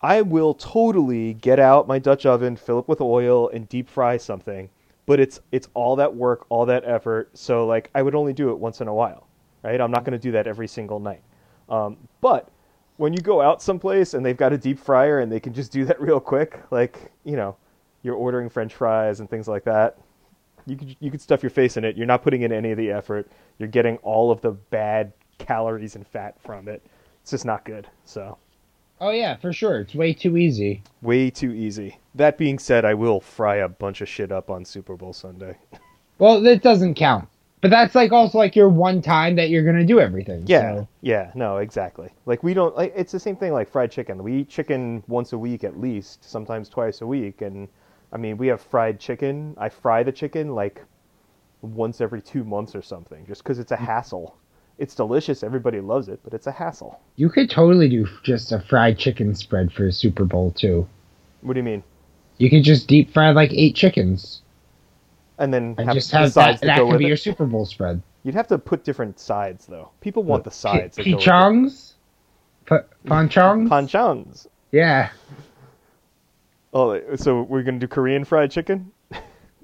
I 0.00 0.22
will 0.22 0.54
totally 0.54 1.34
get 1.34 1.60
out 1.60 1.86
my 1.86 1.98
Dutch 1.98 2.26
oven, 2.26 2.56
fill 2.56 2.80
it 2.80 2.88
with 2.88 3.00
oil 3.00 3.48
and 3.50 3.68
deep 3.68 3.88
fry 3.88 4.16
something, 4.16 4.68
but 5.06 5.20
it's 5.20 5.40
it's 5.52 5.68
all 5.74 5.96
that 5.96 6.14
work, 6.14 6.46
all 6.48 6.66
that 6.66 6.84
effort. 6.84 7.30
So 7.36 7.66
like 7.66 7.90
I 7.94 8.02
would 8.02 8.14
only 8.14 8.32
do 8.32 8.50
it 8.50 8.58
once 8.58 8.80
in 8.80 8.88
a 8.88 8.94
while, 8.94 9.28
right? 9.62 9.80
I'm 9.80 9.90
not 9.90 10.04
going 10.04 10.12
to 10.12 10.18
do 10.18 10.32
that 10.32 10.46
every 10.46 10.68
single 10.68 10.98
night. 10.98 11.22
Um, 11.68 11.96
but 12.20 12.48
when 12.96 13.12
you 13.12 13.20
go 13.20 13.40
out 13.40 13.62
someplace 13.62 14.14
and 14.14 14.26
they've 14.26 14.36
got 14.36 14.52
a 14.52 14.58
deep 14.58 14.78
fryer 14.78 15.20
and 15.20 15.30
they 15.30 15.40
can 15.40 15.52
just 15.52 15.70
do 15.70 15.84
that 15.84 16.00
real 16.00 16.18
quick, 16.18 16.60
like 16.70 17.12
you 17.24 17.36
know, 17.36 17.56
you're 18.02 18.16
ordering 18.16 18.48
French 18.48 18.74
fries 18.74 19.20
and 19.20 19.30
things 19.30 19.46
like 19.46 19.64
that. 19.64 19.98
You 20.66 20.76
could 20.76 20.96
you 21.00 21.10
could 21.10 21.20
stuff 21.20 21.42
your 21.42 21.50
face 21.50 21.76
in 21.76 21.84
it. 21.84 21.96
You're 21.96 22.06
not 22.06 22.22
putting 22.22 22.42
in 22.42 22.52
any 22.52 22.70
of 22.70 22.78
the 22.78 22.90
effort. 22.90 23.30
You're 23.58 23.68
getting 23.68 23.96
all 23.98 24.30
of 24.30 24.40
the 24.40 24.50
bad 24.52 25.12
calories 25.38 25.96
and 25.96 26.06
fat 26.06 26.40
from 26.40 26.68
it. 26.68 26.84
It's 27.22 27.30
just 27.32 27.44
not 27.44 27.64
good. 27.64 27.88
So 28.04 28.38
Oh 29.00 29.10
yeah, 29.10 29.36
for 29.36 29.52
sure. 29.52 29.80
It's 29.80 29.94
way 29.94 30.12
too 30.12 30.36
easy. 30.36 30.82
way 31.02 31.28
too 31.30 31.52
easy. 31.52 31.98
That 32.14 32.38
being 32.38 32.58
said, 32.58 32.84
I 32.84 32.94
will 32.94 33.20
fry 33.20 33.56
a 33.56 33.68
bunch 33.68 34.00
of 34.00 34.08
shit 34.08 34.30
up 34.30 34.48
on 34.50 34.64
Super 34.64 34.96
Bowl 34.96 35.12
Sunday. 35.12 35.56
Well, 36.18 36.40
that 36.42 36.62
doesn't 36.62 36.94
count. 36.94 37.28
But 37.62 37.70
that's 37.70 37.96
like 37.96 38.12
also 38.12 38.38
like 38.38 38.54
your 38.54 38.68
one 38.68 39.02
time 39.02 39.34
that 39.36 39.50
you're 39.50 39.64
gonna 39.64 39.84
do 39.84 39.98
everything. 39.98 40.44
Yeah, 40.46 40.74
so- 40.74 40.88
yeah, 41.00 41.32
no, 41.34 41.56
exactly. 41.56 42.10
Like 42.26 42.44
we 42.44 42.54
don't 42.54 42.76
like 42.76 42.92
it's 42.94 43.10
the 43.10 43.18
same 43.18 43.34
thing 43.34 43.52
like 43.52 43.68
fried 43.68 43.90
chicken. 43.90 44.22
We 44.22 44.40
eat 44.40 44.48
chicken 44.48 45.02
once 45.08 45.32
a 45.32 45.38
week 45.38 45.64
at 45.64 45.80
least, 45.80 46.22
sometimes 46.28 46.68
twice 46.68 47.00
a 47.00 47.06
week, 47.06 47.40
and 47.42 47.66
I 48.12 48.16
mean 48.18 48.36
we 48.36 48.48
have 48.48 48.60
fried 48.60 49.00
chicken. 49.00 49.54
I 49.58 49.68
fry 49.68 50.02
the 50.02 50.12
chicken 50.12 50.54
like 50.54 50.84
once 51.62 52.00
every 52.00 52.20
two 52.20 52.44
months 52.44 52.74
or 52.74 52.82
something, 52.82 53.24
just 53.26 53.42
because 53.42 53.58
it's 53.58 53.72
a 53.72 53.76
mm. 53.76 53.86
hassle. 53.86 54.36
It's 54.78 54.94
delicious, 54.94 55.42
everybody 55.42 55.80
loves 55.80 56.08
it, 56.08 56.20
but 56.24 56.34
it's 56.34 56.46
a 56.46 56.52
hassle. 56.52 57.00
You 57.16 57.28
could 57.28 57.48
totally 57.50 57.88
do 57.88 58.06
just 58.22 58.52
a 58.52 58.60
fried 58.60 58.98
chicken 58.98 59.34
spread 59.34 59.72
for 59.72 59.86
a 59.86 59.92
Super 59.92 60.24
Bowl 60.24 60.50
too. 60.50 60.88
What 61.42 61.54
do 61.54 61.60
you 61.60 61.64
mean? 61.64 61.82
You 62.38 62.50
could 62.50 62.64
just 62.64 62.88
deep 62.88 63.12
fry 63.12 63.30
like 63.30 63.52
eight 63.52 63.76
chickens 63.76 64.42
And 65.38 65.52
then 65.52 65.74
and 65.78 65.86
have 65.86 65.94
just 65.94 66.10
have 66.10 66.32
sides 66.32 66.60
that. 66.60 66.66
that 66.66 66.78
could 66.80 66.98
be 66.98 67.04
it. 67.04 67.08
your 67.08 67.16
Super 67.16 67.46
Bowl 67.46 67.66
spread. 67.66 68.02
You'd 68.24 68.34
have 68.34 68.48
to 68.48 68.58
put 68.58 68.84
different 68.84 69.18
sides 69.20 69.66
though. 69.66 69.90
People 70.00 70.22
want 70.22 70.44
the 70.44 70.50
sides. 70.50 70.96
that 70.96 71.04
go 71.04 71.12
with 71.12 71.22
it. 71.22 71.24
Pichongs, 71.24 71.92
P- 72.66 72.76
panchongs. 73.06 73.68
Panchons. 73.68 74.46
yeah. 74.70 75.10
Oh, 76.72 77.16
so 77.16 77.42
we're 77.42 77.62
gonna 77.62 77.78
do 77.78 77.88
Korean 77.88 78.24
fried 78.24 78.50
chicken? 78.50 78.92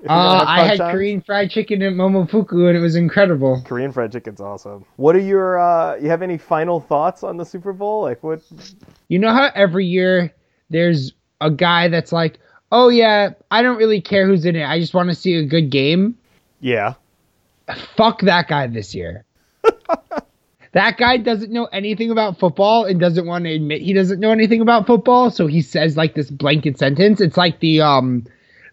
Uh, 0.08 0.44
I 0.46 0.62
had? 0.62 0.78
Korean 0.78 1.20
fried 1.20 1.50
chicken 1.50 1.82
at 1.82 1.92
Momofuku 1.92 2.68
and 2.68 2.76
it 2.76 2.80
was 2.80 2.94
incredible. 2.94 3.60
Korean 3.64 3.90
fried 3.90 4.12
chicken's 4.12 4.40
awesome. 4.40 4.84
What 4.94 5.16
are 5.16 5.20
your 5.20 5.58
uh 5.58 5.96
you 5.96 6.08
have 6.08 6.22
any 6.22 6.38
final 6.38 6.78
thoughts 6.78 7.24
on 7.24 7.36
the 7.36 7.44
Super 7.44 7.72
Bowl? 7.72 8.02
Like 8.02 8.22
what 8.22 8.40
You 9.08 9.18
know 9.18 9.32
how 9.32 9.50
every 9.56 9.86
year 9.86 10.32
there's 10.70 11.14
a 11.40 11.50
guy 11.50 11.88
that's 11.88 12.12
like, 12.12 12.38
"Oh 12.70 12.90
yeah, 12.90 13.30
I 13.50 13.62
don't 13.62 13.76
really 13.76 14.00
care 14.00 14.24
who's 14.24 14.44
in 14.44 14.54
it. 14.54 14.64
I 14.64 14.78
just 14.78 14.94
want 14.94 15.08
to 15.08 15.16
see 15.16 15.34
a 15.34 15.44
good 15.44 15.70
game." 15.70 16.16
Yeah. 16.60 16.94
Fuck 17.96 18.20
that 18.20 18.46
guy 18.46 18.68
this 18.68 18.94
year. 18.94 19.24
that 20.78 20.96
guy 20.96 21.16
doesn't 21.16 21.50
know 21.50 21.64
anything 21.66 22.10
about 22.10 22.38
football 22.38 22.84
and 22.84 23.00
doesn't 23.00 23.26
want 23.26 23.44
to 23.44 23.52
admit 23.52 23.82
he 23.82 23.92
doesn't 23.92 24.20
know 24.20 24.30
anything 24.30 24.60
about 24.60 24.86
football, 24.86 25.30
so 25.30 25.48
he 25.48 25.60
says 25.60 25.96
like 25.96 26.14
this 26.14 26.30
blanket 26.30 26.78
sentence. 26.78 27.20
It's 27.20 27.36
like 27.36 27.58
the 27.58 27.80
um 27.80 28.24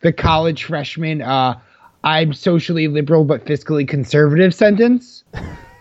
the 0.02 0.14
college 0.14 0.66
freshman 0.66 1.24
uh 1.24 1.60
I'm 2.04 2.34
socially 2.34 2.88
liberal 2.88 3.26
but 3.26 3.46
fiscally 3.46 3.88
conservative 3.88 4.54
sentence. 4.54 5.24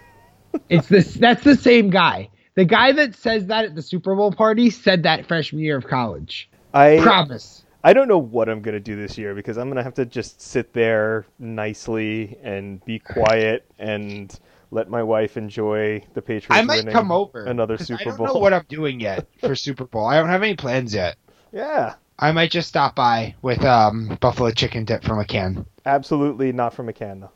it's 0.71 0.89
this 0.89 1.13
that's 1.15 1.45
the 1.45 1.57
same 1.57 1.91
guy. 1.91 2.31
The 2.55 2.65
guy 2.65 2.93
that 2.93 3.15
says 3.15 3.47
that 3.47 3.67
at 3.67 3.75
the 3.75 3.83
Super 3.83 4.15
Bowl 4.15 4.33
party 4.33 4.71
said 4.71 5.03
that 5.03 5.27
freshman 5.27 5.61
year 5.61 5.77
of 5.77 5.87
college. 5.87 6.49
I 6.73 7.01
Promise. 7.03 7.65
I 7.83 7.93
don't 7.93 8.09
know 8.09 8.19
what 8.19 8.49
I'm 8.49 8.63
gonna 8.63 8.81
do 8.81 8.97
this 8.97 9.19
year 9.19 9.35
because 9.35 9.59
I'm 9.59 9.69
gonna 9.69 9.83
have 9.83 9.95
to 9.95 10.07
just 10.07 10.41
sit 10.41 10.73
there 10.73 11.27
nicely 11.39 12.39
and 12.43 12.83
be 12.87 12.99
quiet 12.99 13.71
and 13.79 14.35
let 14.75 14.91
my 14.91 15.03
wife 15.03 15.37
enjoy 15.39 16.03
the 16.15 16.21
Patriots. 16.21 16.49
I 16.51 16.63
might 16.63 16.87
come 16.91 17.11
over 17.13 17.45
another 17.45 17.79
Super 17.79 18.01
I 18.03 18.05
don't 18.05 18.17
Bowl. 18.19 18.27
know 18.27 18.35
what 18.35 18.53
I'm 18.53 18.67
doing 18.69 19.01
yet 19.01 19.27
for 19.41 19.55
Super 19.55 19.85
Bowl. 19.87 20.05
I 20.07 20.17
don't 20.19 20.29
have 20.29 20.43
any 20.43 20.57
plans 20.57 20.93
yet. 20.95 21.17
yeah, 21.53 21.95
I 22.19 22.33
might 22.33 22.51
just 22.51 22.69
stop 22.69 22.95
by 22.95 23.35
with 23.43 23.65
um, 23.65 24.19
buffalo 24.21 24.51
chicken 24.51 24.85
dip 24.85 25.03
from 25.05 25.19
a 25.19 25.25
can. 25.25 25.65
absolutely 25.87 26.53
not 26.53 26.75
from 26.75 26.89
a 26.89 26.93
can 26.93 27.21
though. 27.21 27.31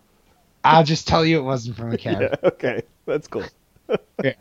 I'll 0.64 0.84
just 0.84 1.06
tell 1.08 1.24
you 1.24 1.38
it 1.38 1.42
wasn't 1.42 1.76
from 1.76 1.92
a 1.92 1.96
can. 2.04 2.20
Yeah, 2.22 2.34
okay, 2.44 2.82
that's 3.06 3.26
cool. 3.28 3.44
Yeah. 4.22 4.34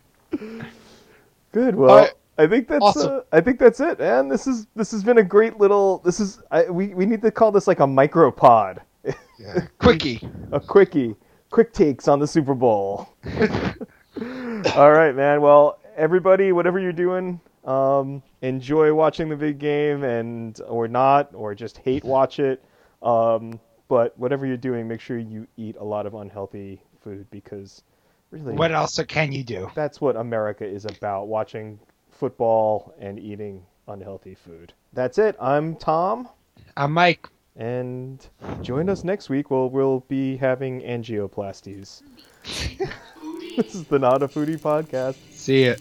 Good. 1.51 1.75
Well, 1.75 1.95
right. 1.95 2.11
I 2.37 2.47
think 2.47 2.67
that's 2.67 2.83
Awesome. 2.83 3.11
uh, 3.17 3.19
I 3.31 3.41
think 3.41 3.59
that's 3.59 3.79
it, 3.79 3.99
And 3.99 4.29
This 4.29 4.45
is 4.45 4.67
this 4.75 4.91
has 4.91 5.03
been 5.03 5.17
a 5.19 5.23
great 5.23 5.57
little. 5.57 5.99
This 5.99 6.19
is 6.19 6.41
I, 6.51 6.63
we 6.69 6.87
we 6.93 7.05
need 7.05 7.21
to 7.21 7.31
call 7.31 7.51
this 7.51 7.65
like 7.67 7.79
a 7.79 7.87
micro 7.87 8.29
pod, 8.31 8.81
Yeah. 9.39 9.67
Quickie. 9.79 10.19
a 10.51 10.59
quickie, 10.59 11.15
quick 11.49 11.73
takes 11.73 12.07
on 12.07 12.19
the 12.19 12.27
Super 12.27 12.53
Bowl. 12.53 13.09
All 14.75 14.91
right, 14.91 15.15
man. 15.15 15.41
Well, 15.41 15.79
everybody, 15.95 16.51
whatever 16.51 16.79
you're 16.79 16.91
doing, 16.91 17.39
um, 17.65 18.23
enjoy 18.41 18.93
watching 18.93 19.29
the 19.29 19.35
big 19.35 19.59
game, 19.59 20.03
and 20.03 20.59
or 20.67 20.87
not, 20.87 21.33
or 21.33 21.53
just 21.53 21.77
hate 21.77 22.03
watch 22.03 22.39
it. 22.39 22.63
Um, 23.03 23.59
but 23.87 24.17
whatever 24.17 24.45
you're 24.45 24.57
doing, 24.57 24.87
make 24.87 24.99
sure 25.01 25.17
you 25.17 25.47
eat 25.57 25.75
a 25.79 25.83
lot 25.83 26.05
of 26.05 26.13
unhealthy 26.15 26.81
food 27.01 27.25
because 27.31 27.83
really, 28.31 28.53
What 28.53 28.71
else 28.71 28.99
can 29.07 29.31
you 29.31 29.43
do? 29.43 29.69
that's 29.75 30.01
what 30.01 30.15
America 30.15 30.65
is 30.65 30.85
about: 30.85 31.27
watching 31.27 31.79
football 32.09 32.93
and 32.99 33.19
eating 33.19 33.63
unhealthy 33.87 34.35
food. 34.35 34.73
That's 34.93 35.17
it. 35.19 35.35
I'm 35.39 35.75
Tom, 35.75 36.27
I'm 36.75 36.91
Mike. 36.93 37.29
And 37.57 38.25
join 38.61 38.89
us 38.89 39.03
next 39.03 39.29
week. 39.29 39.51
Where 39.51 39.65
we'll 39.65 40.01
be 40.07 40.37
having 40.37 40.81
angioplasties. 40.81 42.03
This 43.57 43.73
is 43.73 43.85
the 43.85 43.97
Not 43.97 44.21
a 44.21 44.27
Foodie 44.27 44.59
podcast. 44.59 45.15
See 45.31 45.65
ya. 45.65 45.75